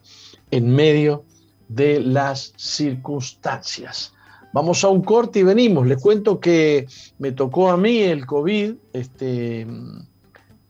[0.51, 1.25] en medio
[1.69, 4.13] de las circunstancias.
[4.53, 5.87] Vamos a un corte y venimos.
[5.87, 6.87] Les cuento que
[7.19, 9.67] me tocó a mí el COVID este,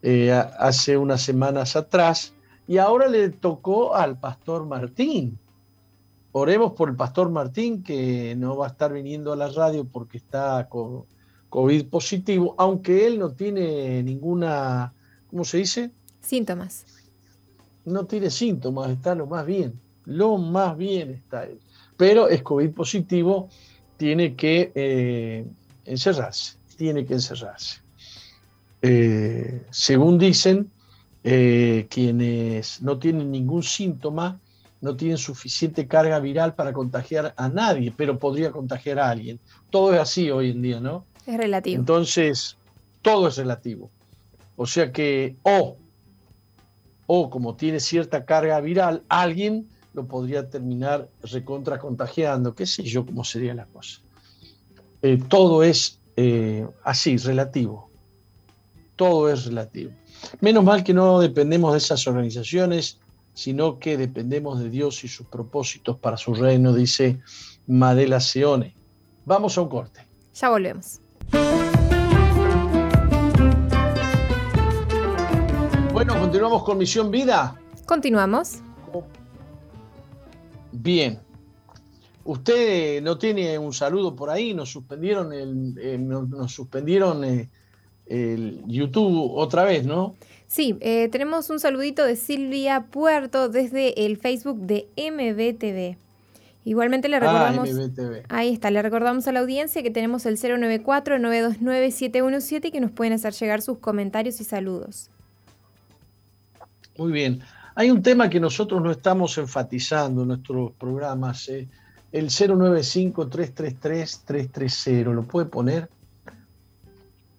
[0.03, 2.35] eh, hace unas semanas atrás
[2.67, 5.39] y ahora le tocó al pastor Martín.
[6.33, 10.19] Oremos por el pastor Martín que no va a estar viniendo a la radio porque
[10.19, 11.05] está con
[11.49, 14.93] COVID positivo, aunque él no tiene ninguna,
[15.31, 15.91] ¿cómo se dice?
[16.21, 16.85] Síntomas.
[17.85, 21.59] No tiene síntomas, está lo más bien, lo más bien está él.
[21.97, 23.49] Pero es COVID positivo,
[23.97, 25.47] tiene que eh,
[25.87, 27.81] encerrarse, tiene que encerrarse.
[28.83, 30.71] Eh, según dicen,
[31.25, 34.39] eh, quienes no tienen ningún síntoma,
[34.81, 39.41] no tienen suficiente carga viral para contagiar a nadie, pero podría contagiar a alguien.
[39.71, 41.05] Todo es así hoy en día, ¿no?
[41.27, 41.79] Es relativo.
[41.79, 42.57] Entonces,
[43.03, 43.91] todo es relativo.
[44.57, 45.77] O sea que, o
[47.11, 53.05] o como tiene cierta carga viral, alguien lo podría terminar recontra contagiando, qué sé yo
[53.05, 54.01] cómo sería la cosa.
[55.01, 57.91] Eh, todo es eh, así, relativo.
[58.95, 59.93] Todo es relativo.
[60.41, 62.99] Menos mal que no dependemos de esas organizaciones,
[63.39, 67.21] sino que dependemos de Dios y sus propósitos para su reino, dice
[67.69, 68.75] Madela Seone.
[69.25, 70.05] Vamos a un corte.
[70.35, 71.01] Ya volvemos.
[75.93, 77.57] Bueno, continuamos con Misión Vida.
[77.87, 78.59] Continuamos.
[80.73, 81.21] Bien.
[82.25, 87.49] Usted no tiene un saludo por ahí, nos suspendieron el, eh, nos, suspendieron eh,
[88.07, 90.17] el YouTube otra vez, ¿no?
[90.49, 95.99] Sí, eh, tenemos un saludito de Silvia Puerto desde el Facebook de MBTV.
[96.65, 97.69] Igualmente le ah, recordamos.
[98.31, 103.13] ahí está, le recordamos a la audiencia que tenemos el 094-929-717 y que nos pueden
[103.13, 105.11] hacer llegar sus comentarios y saludos.
[106.97, 107.43] Muy bien.
[107.75, 111.69] Hay un tema que nosotros no estamos enfatizando en nuestros programas, eh,
[112.11, 115.15] el 095-333-330.
[115.15, 115.91] ¿Lo puede poner?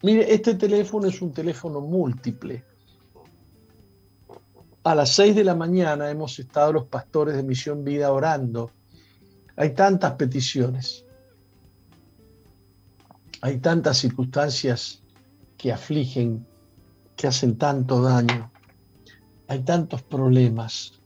[0.03, 2.68] Mire, este teléfono es un teléfono múltiple.
[4.83, 8.71] A las 6 de la mañana hemos estado los pastores de Misión Vida orando.
[9.55, 11.05] Hay tantas peticiones.
[13.41, 15.03] Hay tantas circunstancias
[15.57, 16.45] que afligen,
[17.15, 18.51] que hacen tanto daño
[19.49, 21.01] hay tantos problemas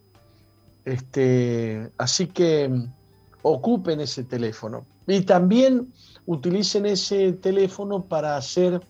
[0.85, 2.93] Este, así que mm,
[3.41, 4.85] ocupen ese teléfono.
[5.07, 5.91] Y también
[6.27, 8.81] utilicen ese teléfono para hacer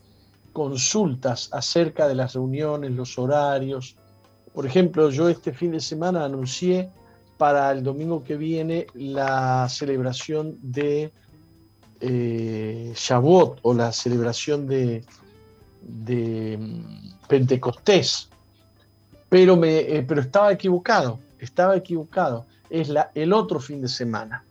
[0.51, 3.95] consultas acerca de las reuniones, los horarios.
[4.53, 6.89] Por ejemplo, yo este fin de semana anuncié
[7.37, 11.13] para el domingo que viene la celebración de
[12.01, 12.93] eh,
[13.61, 15.05] o la celebración de,
[15.81, 18.27] de mm, Pentecostés.
[19.29, 22.45] Pero, me, eh, pero estaba equivocado, estaba equivocado.
[22.69, 24.43] Es la, el otro fin de semana.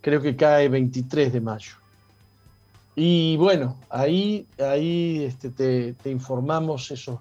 [0.00, 1.72] Creo que cae 23 de mayo.
[2.96, 7.18] Y bueno, ahí, ahí este, te, te informamos esos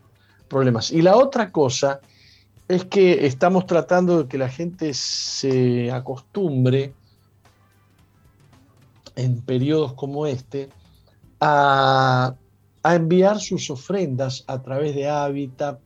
[0.48, 0.92] problemas.
[0.92, 2.00] Y la otra cosa
[2.70, 6.94] es que estamos tratando de que la gente se acostumbre
[9.18, 10.70] en periodos como este
[11.42, 12.36] a,
[12.84, 15.80] enviar sus ofrendas a través de Habitat,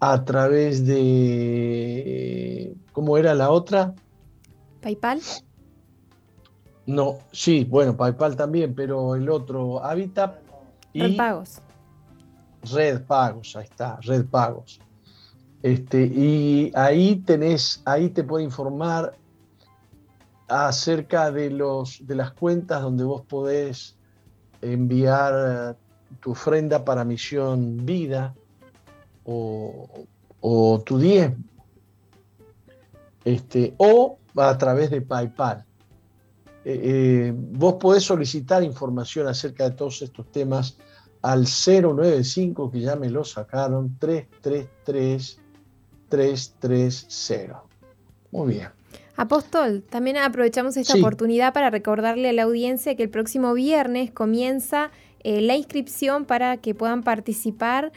[0.00, 2.74] a través de...
[2.92, 3.94] ¿Cómo era la otra?
[4.80, 5.20] PayPal.
[6.86, 10.38] No, sí, bueno, PayPal también, pero el otro, Habitat
[10.92, 11.02] y...
[11.02, 11.60] Red Pagos.
[12.72, 14.80] Red Pagos, ahí está, Red Pagos.
[15.62, 19.14] Este, y ahí tenés, ahí te puede informar
[20.48, 23.96] acerca de, los, de las cuentas donde vos podés
[24.62, 25.76] enviar
[26.20, 28.34] tu ofrenda para misión vida
[29.24, 30.04] o,
[30.84, 31.44] tu diezmo.
[33.24, 35.64] Este, o a través de PayPal.
[36.64, 40.76] Eh, eh, vos podés solicitar información acerca de todos estos temas
[41.22, 45.38] al 095, que ya me lo sacaron, 333
[46.10, 47.62] 330.
[48.32, 48.68] Muy bien.
[49.16, 54.90] Apóstol, también aprovechamos esta oportunidad para recordarle a la audiencia que el próximo viernes comienza
[55.24, 57.92] eh, la inscripción para que puedan participar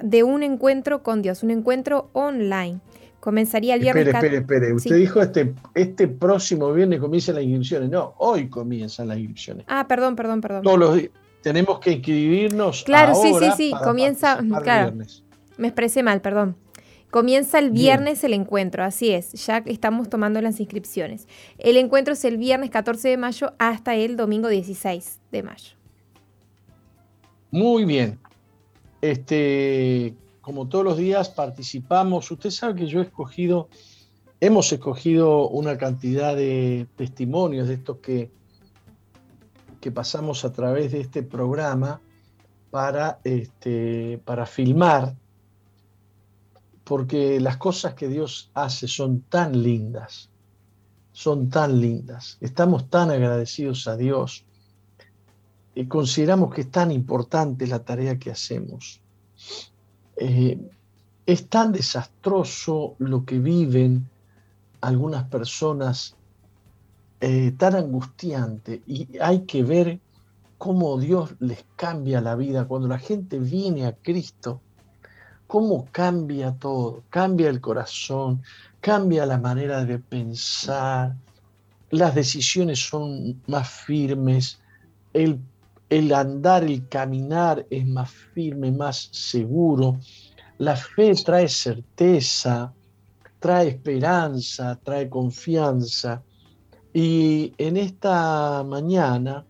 [0.00, 2.80] de un encuentro con Dios, un encuentro online.
[3.20, 4.06] Comenzaría el viernes.
[4.06, 4.72] Espere, espere, espere.
[4.74, 7.90] Usted dijo este, este próximo viernes comienzan las inscripciones.
[7.90, 9.64] No, hoy comienzan las inscripciones.
[9.68, 10.62] Ah, perdón, perdón, perdón.
[10.62, 11.10] Todos los días.
[11.42, 12.84] Tenemos que inscribirnos.
[12.84, 13.72] Claro, sí, sí, sí.
[13.82, 14.38] Comienza.
[14.62, 14.92] Claro.
[15.56, 16.56] Me expresé mal, perdón.
[17.10, 21.28] Comienza el viernes el encuentro, así es, ya estamos tomando las inscripciones.
[21.56, 25.76] El encuentro es el viernes 14 de mayo hasta el domingo 16 de mayo.
[27.56, 28.20] Muy bien.
[29.00, 32.30] Este, como todos los días participamos.
[32.30, 33.70] Usted sabe que yo he escogido,
[34.40, 38.30] hemos escogido una cantidad de testimonios de estos que,
[39.80, 42.02] que pasamos a través de este programa
[42.70, 45.16] para, este, para filmar
[46.84, 50.28] porque las cosas que Dios hace son tan lindas,
[51.12, 52.36] son tan lindas.
[52.42, 54.45] Estamos tan agradecidos a Dios
[55.76, 59.02] y consideramos que es tan importante la tarea que hacemos.
[60.16, 60.58] Eh,
[61.26, 64.08] es tan desastroso lo que viven
[64.80, 66.16] algunas personas,
[67.20, 70.00] eh, tan angustiante, y hay que ver
[70.56, 72.66] cómo Dios les cambia la vida.
[72.66, 74.62] Cuando la gente viene a Cristo
[75.46, 78.42] cómo cambia todo, cambia el corazón,
[78.80, 81.16] cambia la manera de pensar,
[81.90, 84.58] las decisiones son más firmes,
[85.12, 85.38] el,
[85.88, 89.98] el andar, el caminar es más firme, más seguro,
[90.58, 92.72] la fe trae certeza,
[93.38, 96.22] trae esperanza, trae confianza.
[96.92, 99.44] Y en esta mañana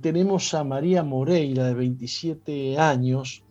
[0.00, 3.42] tenemos a María Moreira, de 27 años,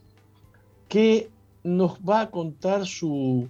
[0.87, 1.29] que
[1.63, 3.47] nos va a contar su,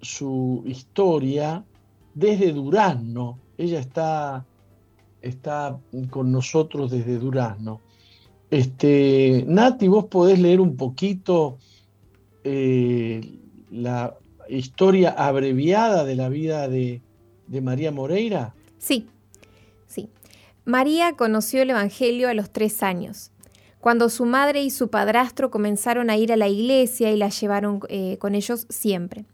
[0.00, 1.64] su historia
[2.14, 3.38] desde Durazno.
[3.56, 4.44] Ella está,
[5.28, 5.78] está
[6.10, 7.80] con nosotros desde Durazno.
[8.50, 11.58] Este, Nati, vos podés leer un poquito
[12.44, 13.20] eh,
[13.70, 14.16] la
[14.48, 17.02] historia abreviada de la vida de,
[17.46, 18.54] de María Moreira.
[18.78, 19.06] Sí,
[19.86, 20.08] sí.
[20.64, 23.30] María conoció el Evangelio a los tres años
[23.80, 27.80] cuando su madre y su padrastro comenzaron a ir a la iglesia y la llevaron
[27.88, 29.24] eh, con ellos siempre.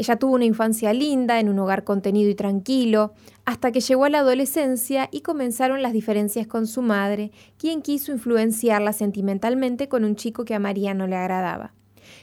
[0.00, 3.12] Ella tuvo una infancia linda, en un hogar contenido y tranquilo,
[3.44, 8.10] hasta que llegó a la adolescencia y comenzaron las diferencias con su madre, quien quiso
[8.10, 11.74] influenciarla sentimentalmente con un chico que a María no le agradaba.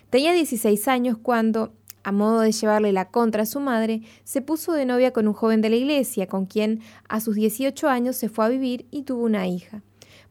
[0.09, 1.71] Tenía 16 años cuando,
[2.01, 5.35] a modo de llevarle la contra a su madre, se puso de novia con un
[5.35, 9.03] joven de la iglesia, con quien a sus 18 años se fue a vivir y
[9.03, 9.83] tuvo una hija.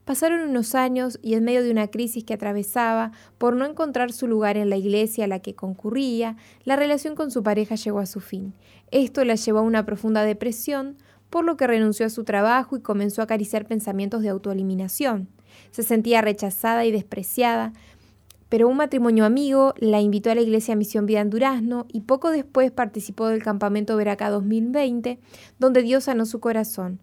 [0.07, 4.25] Pasaron unos años y en medio de una crisis que atravesaba, por no encontrar su
[4.25, 8.05] lugar en la iglesia a la que concurría, la relación con su pareja llegó a
[8.05, 8.53] su fin.
[8.89, 10.95] Esto la llevó a una profunda depresión,
[11.29, 15.27] por lo que renunció a su trabajo y comenzó a acariciar pensamientos de autoeliminación.
[15.71, 17.73] Se sentía rechazada y despreciada,
[18.47, 22.31] pero un matrimonio amigo la invitó a la iglesia Misión Vida en Durazno y poco
[22.31, 25.19] después participó del campamento Veraca 2020,
[25.59, 27.01] donde Dios sanó su corazón.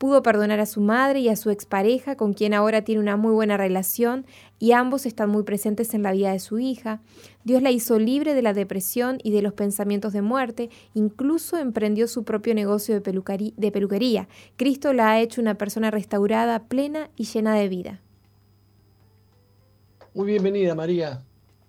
[0.00, 3.34] Pudo perdonar a su madre y a su expareja, con quien ahora tiene una muy
[3.34, 4.24] buena relación,
[4.58, 7.02] y ambos están muy presentes en la vida de su hija.
[7.44, 12.08] Dios la hizo libre de la depresión y de los pensamientos de muerte, incluso emprendió
[12.08, 14.26] su propio negocio de, de peluquería.
[14.56, 18.00] Cristo la ha hecho una persona restaurada, plena y llena de vida.
[20.14, 21.20] Muy bienvenida, María.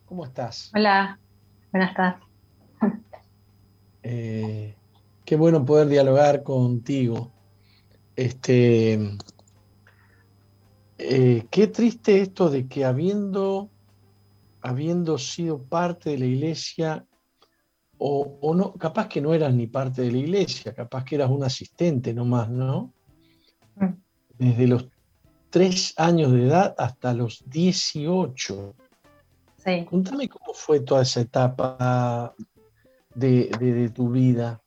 [0.06, 0.72] ¿Cómo estás?
[0.74, 1.20] Hola,
[1.74, 2.24] buenas tardes.
[4.04, 4.74] Eh,
[5.26, 7.30] qué bueno poder dialogar contigo.
[8.16, 9.18] Este,
[10.98, 13.70] eh, qué triste esto de que habiendo,
[14.62, 17.06] habiendo sido parte de la iglesia,
[17.98, 21.30] o, o, no, capaz que no eras ni parte de la iglesia, capaz que eras
[21.30, 22.94] un asistente nomás, ¿no?
[23.76, 23.94] Mm.
[24.38, 24.88] Desde los
[25.52, 28.76] tres años de edad hasta los 18.
[29.58, 29.86] Sí.
[29.86, 32.34] Cuéntame cómo fue toda esa etapa
[33.14, 34.60] de, tu vida.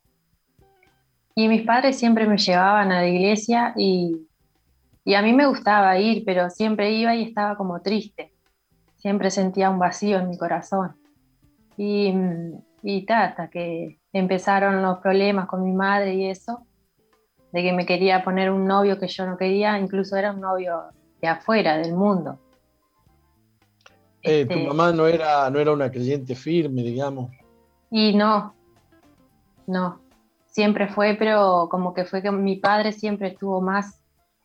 [1.34, 4.28] Y mis padres siempre me llevaban a la iglesia y,
[5.14, 8.32] a mí me gustaba ir, pero siempre iba y estaba como triste.
[8.96, 10.96] Siempre sentía un vacío en mi corazón.
[11.76, 12.14] Y,
[12.82, 16.66] y hasta que empezaron los problemas con mi madre y eso,
[17.52, 20.84] de que me quería poner un novio que yo no quería, incluso era un novio
[21.20, 22.38] de afuera, del mundo.
[24.22, 27.30] Eh, tu este, mamá no era, no era una creyente firme, digamos.
[27.90, 28.54] Y no,
[29.66, 30.00] no,
[30.54, 34.00] siempre fue, pero como que fue que mi padre siempre estuvo más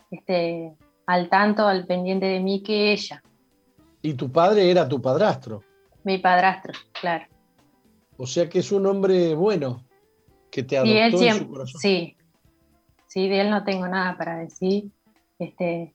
[0.10, 0.76] este,
[1.06, 3.22] al tanto, al pendiente de mí que ella.
[4.02, 5.64] ¿Y tu padre era tu padrastro?
[6.04, 7.26] Mi padrastro, claro.
[8.18, 9.86] O sea que es un hombre bueno,
[10.50, 11.82] que te adoptó él siempre, en su corazón.
[11.82, 12.18] Sí,
[13.08, 13.30] ¿sí?
[13.30, 14.90] De él no tengo nada para decir.
[15.38, 15.94] Este,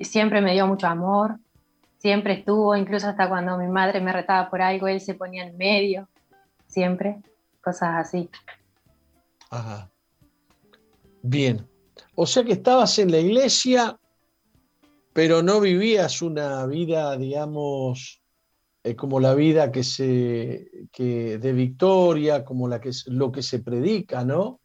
[0.00, 1.36] siempre me dio mucho amor,
[1.98, 5.58] siempre estuvo, incluso hasta cuando mi madre me retaba por algo, él se ponía en
[5.58, 6.08] medio,
[6.68, 7.18] siempre,
[7.60, 8.30] cosas así.
[9.52, 9.90] Ajá.
[11.22, 11.68] Bien.
[12.14, 13.98] O sea que estabas en la iglesia,
[15.12, 18.22] pero no vivías una vida, digamos,
[18.82, 23.58] eh, como la vida que se que de victoria, como la que lo que se
[23.58, 24.60] predica, ¿no?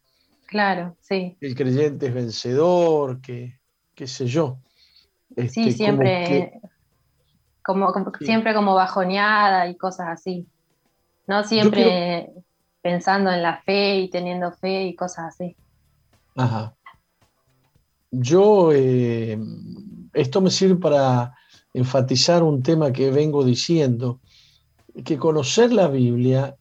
[0.46, 1.36] Claro, sí.
[1.42, 3.60] El creyente es vencedor, que,
[3.94, 4.58] qué sé yo.
[5.36, 6.60] sí, este, siempre
[7.62, 10.46] como, siempre como bajoneada y cosas así.
[11.26, 12.32] No siempre
[12.82, 15.56] pensando en la fe y teniendo fe y cosas así.
[16.36, 16.74] Ajá.
[18.10, 19.38] Yo, eh,
[20.14, 21.34] esto me sirve para
[21.74, 24.20] enfatizar un tema que vengo diciendo,
[25.04, 26.56] que conocer la Biblia,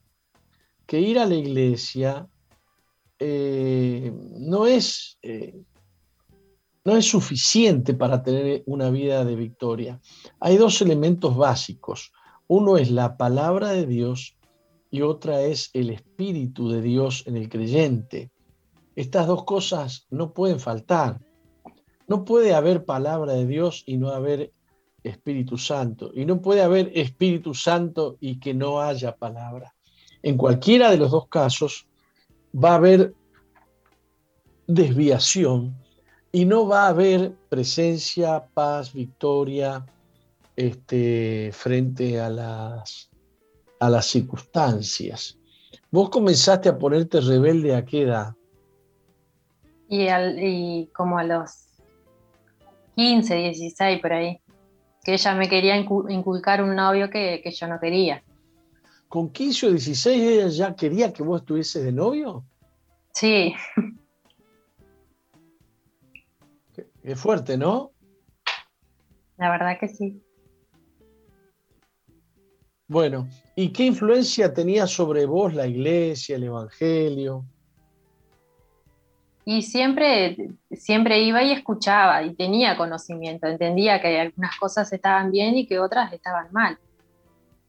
[0.86, 2.28] que ir a la iglesia,
[3.20, 5.62] eh, no, es, eh,
[6.84, 10.00] no es suficiente para tener una vida de victoria.
[10.40, 12.12] Hay dos elementos básicos.
[12.48, 14.37] Uno es la palabra de Dios
[14.90, 18.32] y otra es el Espíritu de Dios en el creyente.
[18.96, 21.20] Estas dos cosas no pueden faltar.
[22.08, 24.54] No puede haber palabra de Dios y no haber
[25.04, 26.12] Espíritu Santo.
[26.14, 29.76] Y no puede haber Espíritu Santo y que no haya palabra.
[30.24, 31.88] En cualquiera de los dos casos,
[32.54, 33.14] va a haber
[34.68, 35.78] desviación
[36.32, 39.86] y no va a haber presencia, paz, victoria
[40.56, 43.10] este, frente a las,
[43.80, 45.38] a las circunstancias.
[45.92, 48.36] Vos comenzaste a ponerte rebelde a qué edad?
[49.90, 51.68] Y, y como a los
[52.96, 54.42] 15, 16 por ahí,
[55.04, 58.24] que ella me quería inculcar un novio que, que yo no quería.
[59.08, 62.44] ¿Con 15 o 16 ella ya quería que vos estuvieses de novio?
[63.14, 63.56] Sí.
[67.02, 67.94] Qué fuerte, ¿no?
[69.38, 70.22] La verdad que sí.
[72.88, 77.46] Bueno, ¿y qué influencia tenía sobre vos la iglesia, el evangelio?
[79.44, 80.38] Y siempre,
[80.72, 85.80] siempre iba y escuchaba y tenía conocimiento, entendía que algunas cosas estaban bien y que
[85.80, 86.78] otras estaban mal.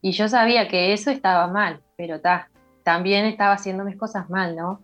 [0.00, 2.20] Y yo sabía que eso estaba mal, pero
[2.82, 4.80] también estaba haciendo mis cosas mal, ¿no?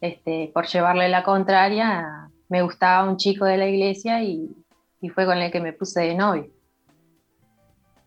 [0.00, 4.54] este, por llevarle la contraria, me gustaba un chico de la iglesia y,
[5.14, 6.50] fue con el que me puse de novio.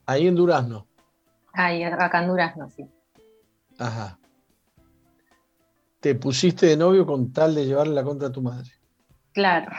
[0.05, 0.87] Ahí en Durazno.
[1.53, 2.85] Ahí, acá en Durazno, sí.
[3.77, 4.17] Ajá.
[5.99, 8.71] Te pusiste de novio con tal de llevarle la contra a tu madre.
[9.33, 9.71] Claro.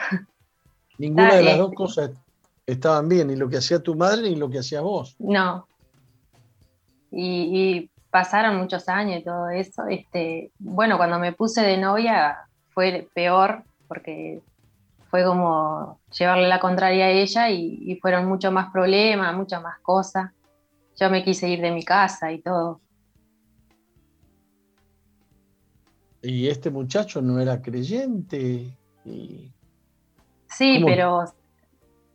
[0.97, 2.11] Ninguna de las dos cosas.
[2.65, 5.15] estaban bien, ni lo que hacía tu madre ni lo que hacías vos.
[5.19, 5.67] No.
[7.11, 9.87] Y, pasaron muchos años y todo eso.
[9.89, 12.37] Este, bueno, cuando me puse de novia
[12.69, 14.39] fue peor porque
[15.09, 19.79] fue como llevarle la contraria a ella y, y fueron mucho más problemas, muchas más
[19.79, 20.31] cosas.
[20.99, 22.81] Yo me quise ir de mi casa y todo.
[26.21, 28.77] Y este muchacho no era creyente.
[30.47, 31.25] Sí, pero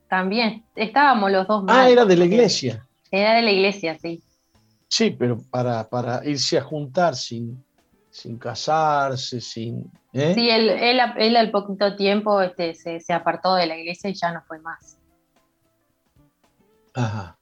[0.09, 1.65] también estábamos los dos.
[1.69, 2.87] Ah, era de la iglesia.
[3.11, 4.23] Era de la iglesia, sí.
[4.89, 7.63] Sí, pero para, para irse a juntar sin,
[8.11, 9.91] sin casarse, sin...
[10.15, 10.33] ¿eh?
[10.35, 14.33] Sí, él, él, al poquito tiempo este, se, se apartó de la iglesia y ya
[14.33, 14.99] no fue más.
[16.95, 17.38] Ajá.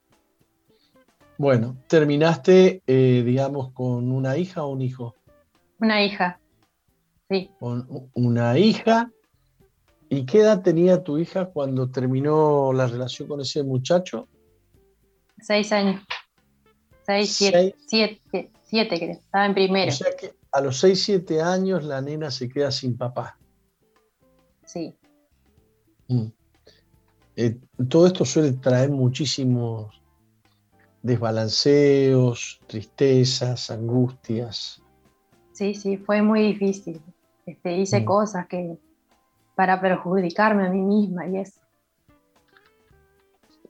[1.37, 5.15] Bueno, terminaste, eh, digamos, con una hija o un hijo.
[5.79, 6.39] Una hija.
[7.29, 7.51] Sí.
[7.59, 9.11] Con una hija.
[10.09, 14.27] ¿Y qué edad tenía tu hija cuando terminó la relación con ese muchacho?
[15.39, 16.01] Seis años.
[17.05, 19.11] Seis, siete, siete, siete creo.
[19.11, 19.89] Estaba en primero.
[19.89, 23.37] O sea que a los seis, siete años la nena se queda sin papá.
[24.65, 24.95] Sí.
[26.07, 26.27] Mm.
[27.35, 30.01] Eh, todo esto suele traer muchísimos
[31.07, 34.81] desbalanceos, tristezas, angustias.
[35.53, 37.01] Sí, sí, fue muy difícil.
[37.45, 38.05] Este, hice mm.
[38.05, 38.77] cosas que
[39.55, 41.59] para perjudicarme a mí misma y eso.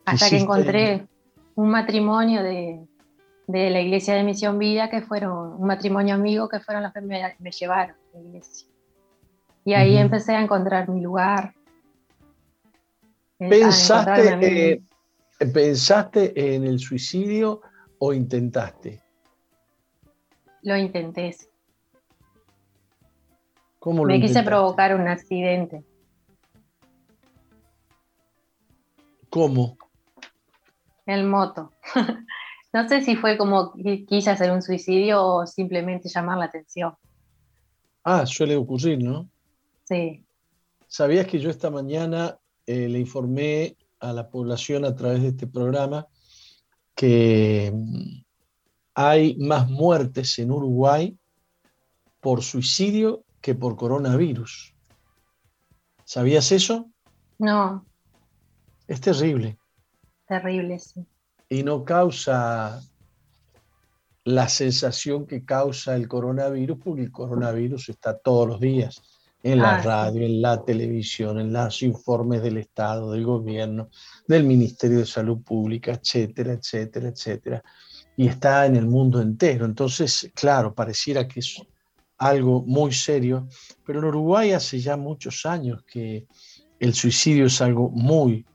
[0.04, 1.08] Hasta que encontré
[1.56, 2.88] un matrimonio de,
[3.48, 7.36] la iglesia de Misión Vida, que fueron un matrimonio amigo, que fueron los que me,
[7.52, 8.68] llevaron a la iglesia.
[9.64, 11.54] Y ahí empecé a encontrar mi lugar.
[13.40, 14.82] Eh,
[15.40, 17.62] ¿Pensaste, ¿Pensaste en el suicidio
[18.00, 19.04] o intentaste?
[20.64, 21.36] Lo intenté.
[23.86, 25.84] Me quise provocar un accidente.
[29.30, 29.78] ¿Cómo?
[31.06, 31.72] El moto.
[32.74, 33.74] no sé si fue como
[34.08, 36.96] quise hacer un suicidio o simplemente llamar la atención.
[38.04, 39.30] Ah, suele ocurrir, ¿no?
[39.84, 40.26] Sí.
[40.88, 45.48] ¿Sabías que yo esta mañana eh, le informé a la población a través de este
[45.48, 46.08] programa
[46.96, 48.24] que mm,
[48.96, 51.18] hay más muertes en Uruguay
[52.20, 54.74] por suicidio que por coronavirus.
[56.04, 56.90] ¿Sabías eso?
[57.38, 57.86] No.
[58.88, 59.58] Es terrible.
[60.28, 61.06] Terrible, sí.
[61.50, 62.82] Y no causa
[64.24, 69.02] la sensación que causa el coronavirus, porque el coronavirus está todos los días
[69.44, 73.90] en la ah, radio, en la televisión, en los informes del Estado, del gobierno,
[74.28, 77.64] del Ministerio de Salud Pública, etcétera, etcétera, etcétera.
[78.16, 79.66] Y está en el mundo entero.
[79.66, 81.62] Entonces, claro, pareciera que es
[82.18, 83.48] algo muy serio,
[83.86, 86.26] pero en Uruguay hace ya muchos años que
[86.80, 88.46] el suicidio es algo muy,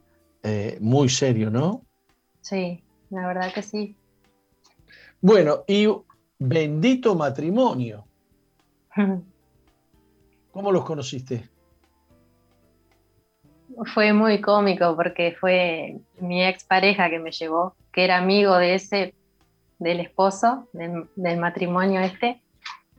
[0.43, 1.87] eh, muy serio, ¿no?
[2.41, 3.97] Sí, la verdad que sí.
[5.21, 5.87] Bueno, y
[6.39, 8.05] bendito matrimonio.
[10.53, 11.49] ¿Cómo los conociste?
[13.95, 19.15] Fue muy cómico porque fue mi expareja que me llevó, que era amigo de ese,
[19.79, 22.43] del esposo, del, matrimonio este.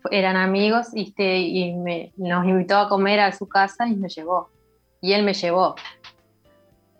[0.09, 4.09] Eran amigos y, este, y me, nos invitó a comer a su casa y me
[4.09, 4.49] llevó.
[4.99, 5.75] Y él me llevó.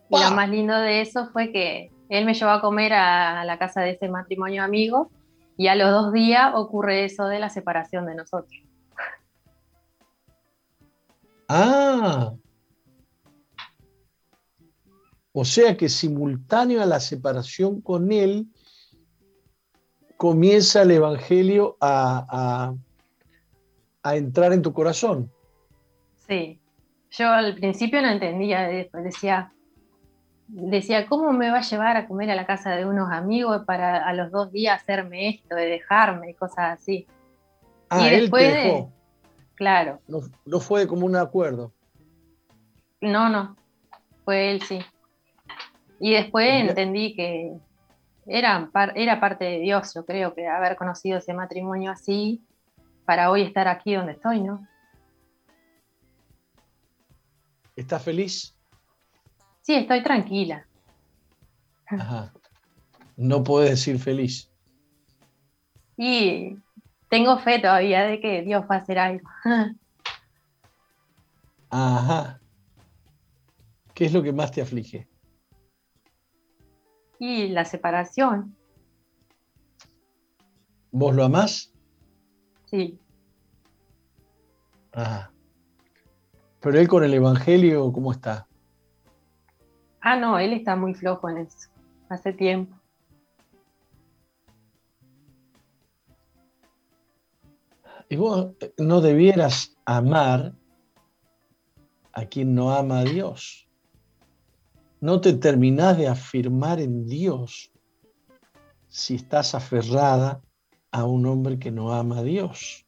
[0.10, 3.58] Y lo más lindo de eso fue que él me llevó a comer a la
[3.58, 5.10] casa de ese matrimonio amigo
[5.58, 8.62] y a los dos días ocurre eso de la separación de nosotros.
[11.48, 12.34] Ah.
[15.32, 18.48] O sea que simultáneo a la separación con él,
[20.18, 22.76] comienza el Evangelio a,
[24.04, 25.32] a, entrar en tu corazón.
[26.28, 26.60] Sí,
[27.12, 29.52] yo al principio no entendía, decía,
[30.48, 34.08] decía, ¿cómo me va a llevar a comer a la casa de unos amigos para
[34.08, 37.08] a los dos días hacerme esto, de dejarme y cosas así?
[37.90, 38.92] Ah, y después, él te dejó.
[39.56, 40.00] Claro.
[40.08, 41.74] No, fue como un acuerdo.
[43.02, 43.56] No, no.
[44.26, 44.80] Fue él, sí.
[46.00, 47.54] Y después entendí que
[48.26, 52.42] era, era parte de Dios, yo creo que haber conocido ese matrimonio así
[53.06, 54.68] para hoy estar aquí donde estoy, ¿no?
[57.76, 58.56] ¿Estás feliz?
[59.62, 60.66] Sí, estoy tranquila.
[61.88, 62.34] Ajá.
[63.16, 64.50] No puedes decir feliz.
[65.98, 66.58] Y
[67.14, 69.30] tengo fe todavía de que Dios va a hacer algo.
[71.70, 72.42] Ajá.
[73.94, 75.08] ¿Qué es lo que más te aflige?
[77.20, 78.58] Y la separación.
[80.92, 81.72] ¿Vos lo amás?
[82.66, 83.00] Sí.
[84.94, 85.32] Ajá.
[86.62, 88.48] Pero él con el Evangelio, ¿cómo está?
[90.02, 91.70] Ah, no, él está muy flojo en eso,
[92.10, 92.76] hace tiempo.
[98.14, 100.54] Y vos eh, no debieras amar
[102.12, 103.68] a quien no ama a Dios.
[105.02, 107.72] No te terminás de afirmar en Dios
[108.88, 110.44] si estás aferrada
[110.92, 112.86] a un hombre que no ama a Dios.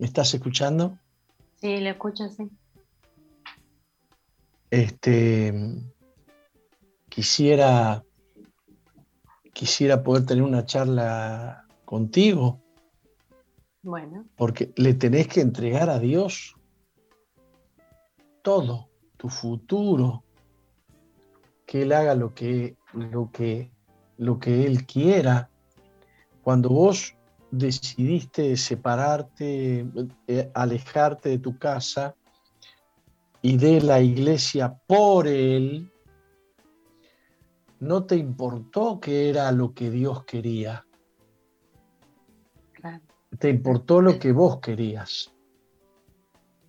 [0.00, 0.98] ¿Me estás escuchando?
[1.60, 2.50] Sí, le escucho, sí.
[4.70, 5.54] Este,
[7.08, 8.02] quisiera,
[9.52, 12.63] quisiera poder tener una charla contigo.
[13.84, 14.24] Bueno.
[14.36, 16.56] Porque le tenés que entregar a Dios
[18.40, 18.88] todo,
[19.18, 20.24] tu futuro,
[21.66, 23.70] que Él haga lo que, lo que,
[24.16, 25.50] lo que Él quiera.
[26.42, 27.14] Cuando vos
[27.50, 29.86] decidiste separarte,
[30.28, 32.14] eh, alejarte de tu casa
[33.42, 35.92] y de la iglesia por Él,
[37.80, 40.86] no te importó que era lo que Dios quería.
[43.38, 45.32] Te importó lo que vos querías.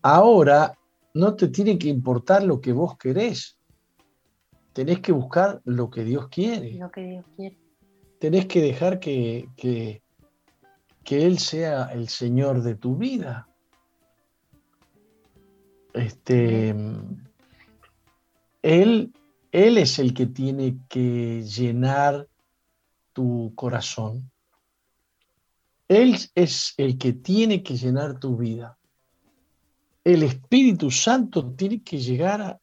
[0.02, 0.78] Ahora
[1.14, 3.58] no te tiene que importar lo que vos querés.
[4.74, 6.74] Tenés que buscar lo que Dios quiere.
[6.74, 7.58] Lo que Dios quiere.
[8.20, 10.02] Tenés que dejar que, que,
[11.06, 13.48] Él sea el Señor de tu vida.
[15.94, 16.76] Este,
[18.62, 19.14] él,
[19.52, 22.28] él es el que tiene que llenar
[23.14, 24.30] tu corazón.
[25.88, 28.78] Él es el que tiene que llenar tu vida.
[30.03, 32.60] El Espíritu Santo tiene que llegar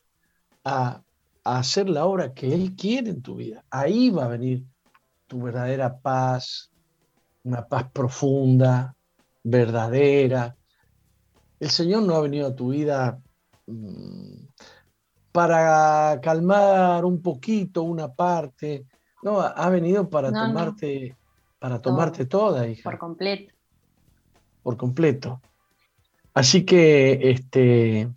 [0.64, 1.02] a,
[1.44, 3.64] hacer la obra que Él quiere en tu vida.
[3.68, 4.64] Ahí va a venir
[5.26, 6.70] tu verdadera paz,
[7.42, 8.94] una paz profunda,
[9.42, 10.56] verdadera.
[11.58, 13.20] El Señor no ha venido a tu vida
[13.66, 14.46] mm,
[15.32, 18.86] para calmar un poquito una parte,
[19.22, 21.16] no, ha venido para tomarte
[21.62, 22.82] para tomarte toda, hija.
[22.82, 23.54] Por completo.
[24.64, 25.40] Por completo.
[26.34, 28.10] Así que este,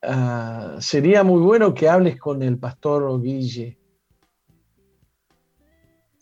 [0.00, 3.76] ah, sería muy bueno que hables con el pastor Guille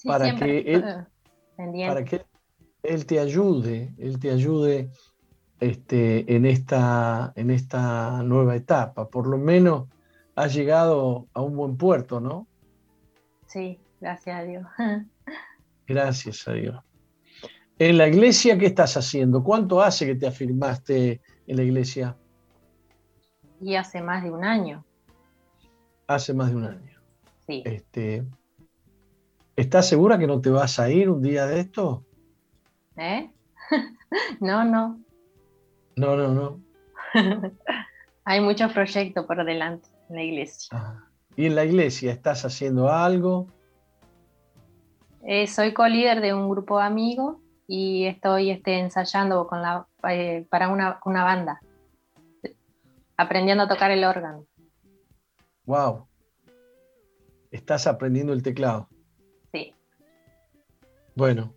[0.03, 0.85] para, que él,
[1.87, 2.25] para que
[2.83, 4.91] él te ayude, él te ayude
[5.61, 9.11] este, en, esta, en esta nueva etapa.
[9.11, 9.91] Por lo menos
[10.35, 12.47] has llegado a un buen puerto, ¿no?
[13.49, 14.67] Sí, gracias a Dios.
[15.93, 16.83] Gracias a Dios.
[17.79, 19.45] En la iglesia, ¿qué estás haciendo?
[19.45, 22.17] ¿Cuánto hace que te afirmaste en la iglesia?
[23.61, 24.87] Y hace más de un año.
[26.07, 26.99] Hace más de un año.
[27.47, 27.63] Sí.
[27.67, 28.25] Este,
[29.55, 32.07] ¿Estás segura que no te vas a ir un día de esto?
[32.97, 33.31] ¿Eh?
[34.41, 34.99] no, no.
[35.97, 36.61] No, no, no.
[38.25, 41.05] Hay muchos proyectos por delante en la iglesia.
[41.37, 43.47] ¿Y en la iglesia estás haciendo algo?
[45.25, 47.37] Eh, soy co-líder de un grupo de amigos
[47.69, 51.61] y estoy este, ensayando con la, eh, para una, banda,
[53.17, 54.47] aprendiendo a tocar el órgano.
[55.65, 56.09] Wow.
[57.53, 58.89] Estás aprendiendo el teclado.
[59.53, 59.73] Sí.
[61.15, 61.55] Bueno,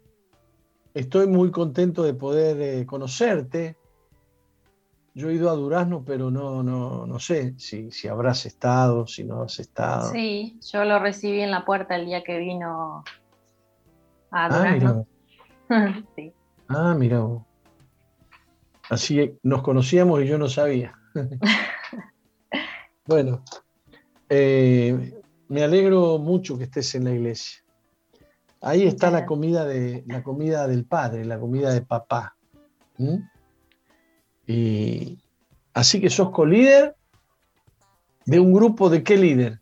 [0.94, 3.78] estoy muy contento de poder eh, conocerte.
[5.16, 9.24] Yo he ido a Durazno, pero no, no, no sé si, si habrás estado, si
[9.24, 10.12] no has estado.
[10.12, 13.04] Sí, yo lo recibí en la puerta el día que vino
[14.36, 15.06] Ah, mira.
[16.68, 17.24] Ah, mira.
[18.90, 20.94] Así nos conocíamos y yo no sabía.
[23.06, 23.44] bueno,
[24.28, 25.14] eh,
[25.48, 27.64] me alegro mucho que estés en la iglesia.
[28.62, 32.36] Ahí está la comida, de, la comida del padre, la comida de papá.
[34.48, 35.20] Y
[35.74, 36.96] así que sos co-líder
[38.26, 39.62] de un grupo de qué líder?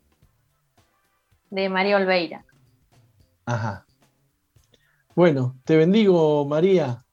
[1.50, 2.44] De María Olveira.
[3.44, 3.83] Ajá.
[5.14, 7.04] Bueno, te bendigo, María.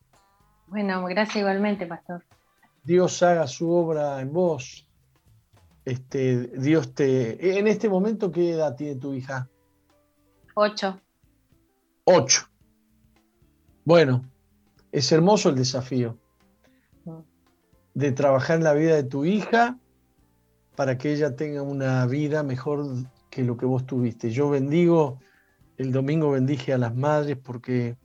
[0.68, 2.26] Bueno, gracias igualmente, pastor.
[2.84, 4.88] Dios haga su obra en vos.
[5.86, 7.60] Este, Dios te.
[7.60, 9.48] En este momento, ¿qué edad tiene tu hija?
[10.56, 11.00] Ocho.
[12.06, 12.48] Ocho.
[13.86, 14.26] Bueno,
[14.92, 16.18] es hermoso el desafío
[17.94, 19.78] de trabajar en la vida de tu hija
[20.76, 22.86] para que ella tenga una vida mejor
[23.30, 24.32] que lo que vos tuviste.
[24.32, 25.20] Yo bendigo
[25.82, 27.98] el domingo bendije a las madres porque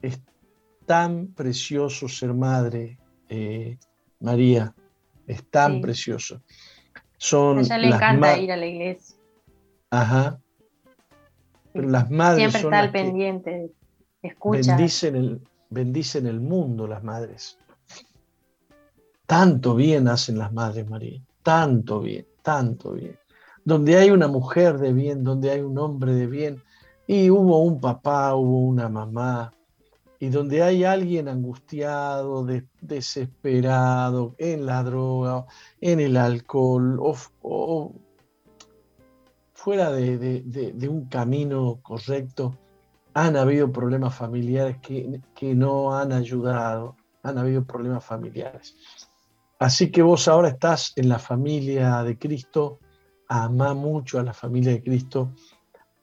[0.00, 0.20] es
[0.86, 2.98] tan precioso ser madre,
[3.28, 3.76] eh,
[4.20, 4.74] María,
[5.26, 6.42] es tan precioso.
[7.16, 9.16] Son a ella le encanta ir a la iglesia.
[9.90, 10.40] Ajá.
[11.72, 13.70] Pero las madres Siempre está al pendiente,
[14.22, 14.76] escucha.
[14.76, 15.40] Bendicen el,
[15.70, 17.58] bendicen el mundo las madres.
[19.26, 22.26] Tanto bien hacen las madres, María, tanto bien.
[22.42, 23.16] tanto bien,
[23.64, 26.62] donde hay una mujer de bien, donde hay un hombre de bien,
[27.06, 29.52] y hubo un papá, hubo una mamá,
[30.18, 32.46] y donde hay alguien angustiado,
[32.80, 35.46] desesperado en la droga,
[35.80, 37.94] en el alcohol, o,
[39.54, 42.54] fuera de, un camino correcto,
[43.14, 48.76] han habido problemas familiares que, que no han ayudado, han habido problemas familiares.
[49.58, 52.78] Así que vos ahora estás en la familia de Cristo,
[53.30, 55.32] ama mucho a la familia de Cristo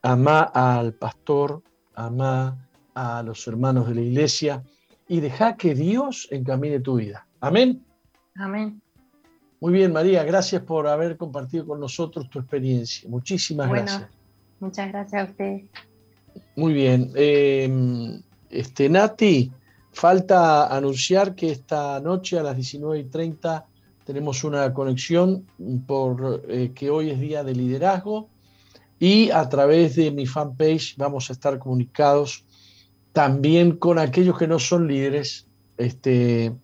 [0.01, 1.61] Amá al pastor,
[1.93, 2.57] amá
[2.93, 4.63] a los hermanos de la iglesia
[5.07, 7.27] y deja que Dios encamine tu vida.
[7.41, 7.83] Amén.
[8.35, 8.81] Amén.
[9.59, 13.09] Muy bien, María, gracias por haber compartido con nosotros tu experiencia.
[13.09, 14.07] Muchísimas gracias.
[14.61, 15.61] Muchas gracias a usted.
[16.55, 17.11] Muy bien.
[17.15, 19.51] Eh, este, Nati,
[19.91, 23.65] falta anunciar que esta noche a las 19.30
[24.07, 25.45] tenemos una conexión
[25.85, 28.29] por eh, que hoy es día de liderazgo
[28.99, 32.45] y a través de mi fanpage vamos a estar comunicados
[33.11, 35.45] también con aquellos que no son líderes.
[35.75, 36.55] Este,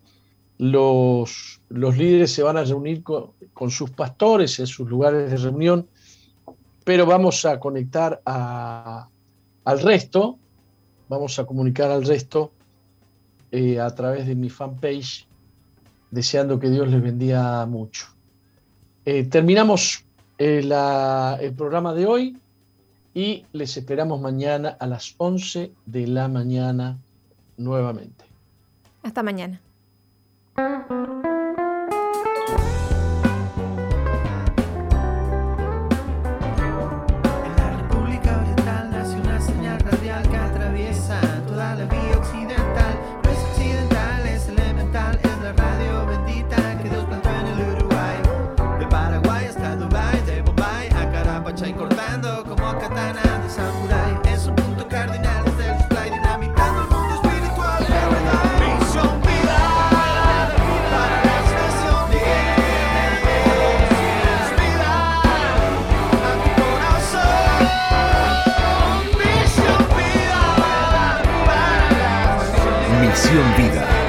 [0.56, 5.86] los, líderes se van a reunir con, sus pastores en sus lugares de reunión,
[6.82, 10.38] pero vamos a conectar al resto,
[11.10, 12.52] vamos a comunicar al resto
[13.52, 15.28] eh, a través de mi fanpage,
[16.14, 18.06] deseando que Dios les bendiga mucho.
[19.04, 20.04] Eh, terminamos
[20.38, 22.38] el, el programa de hoy
[23.12, 26.98] y les esperamos mañana a las 11 de la mañana
[27.56, 28.24] nuevamente.
[29.02, 29.60] Hasta mañana.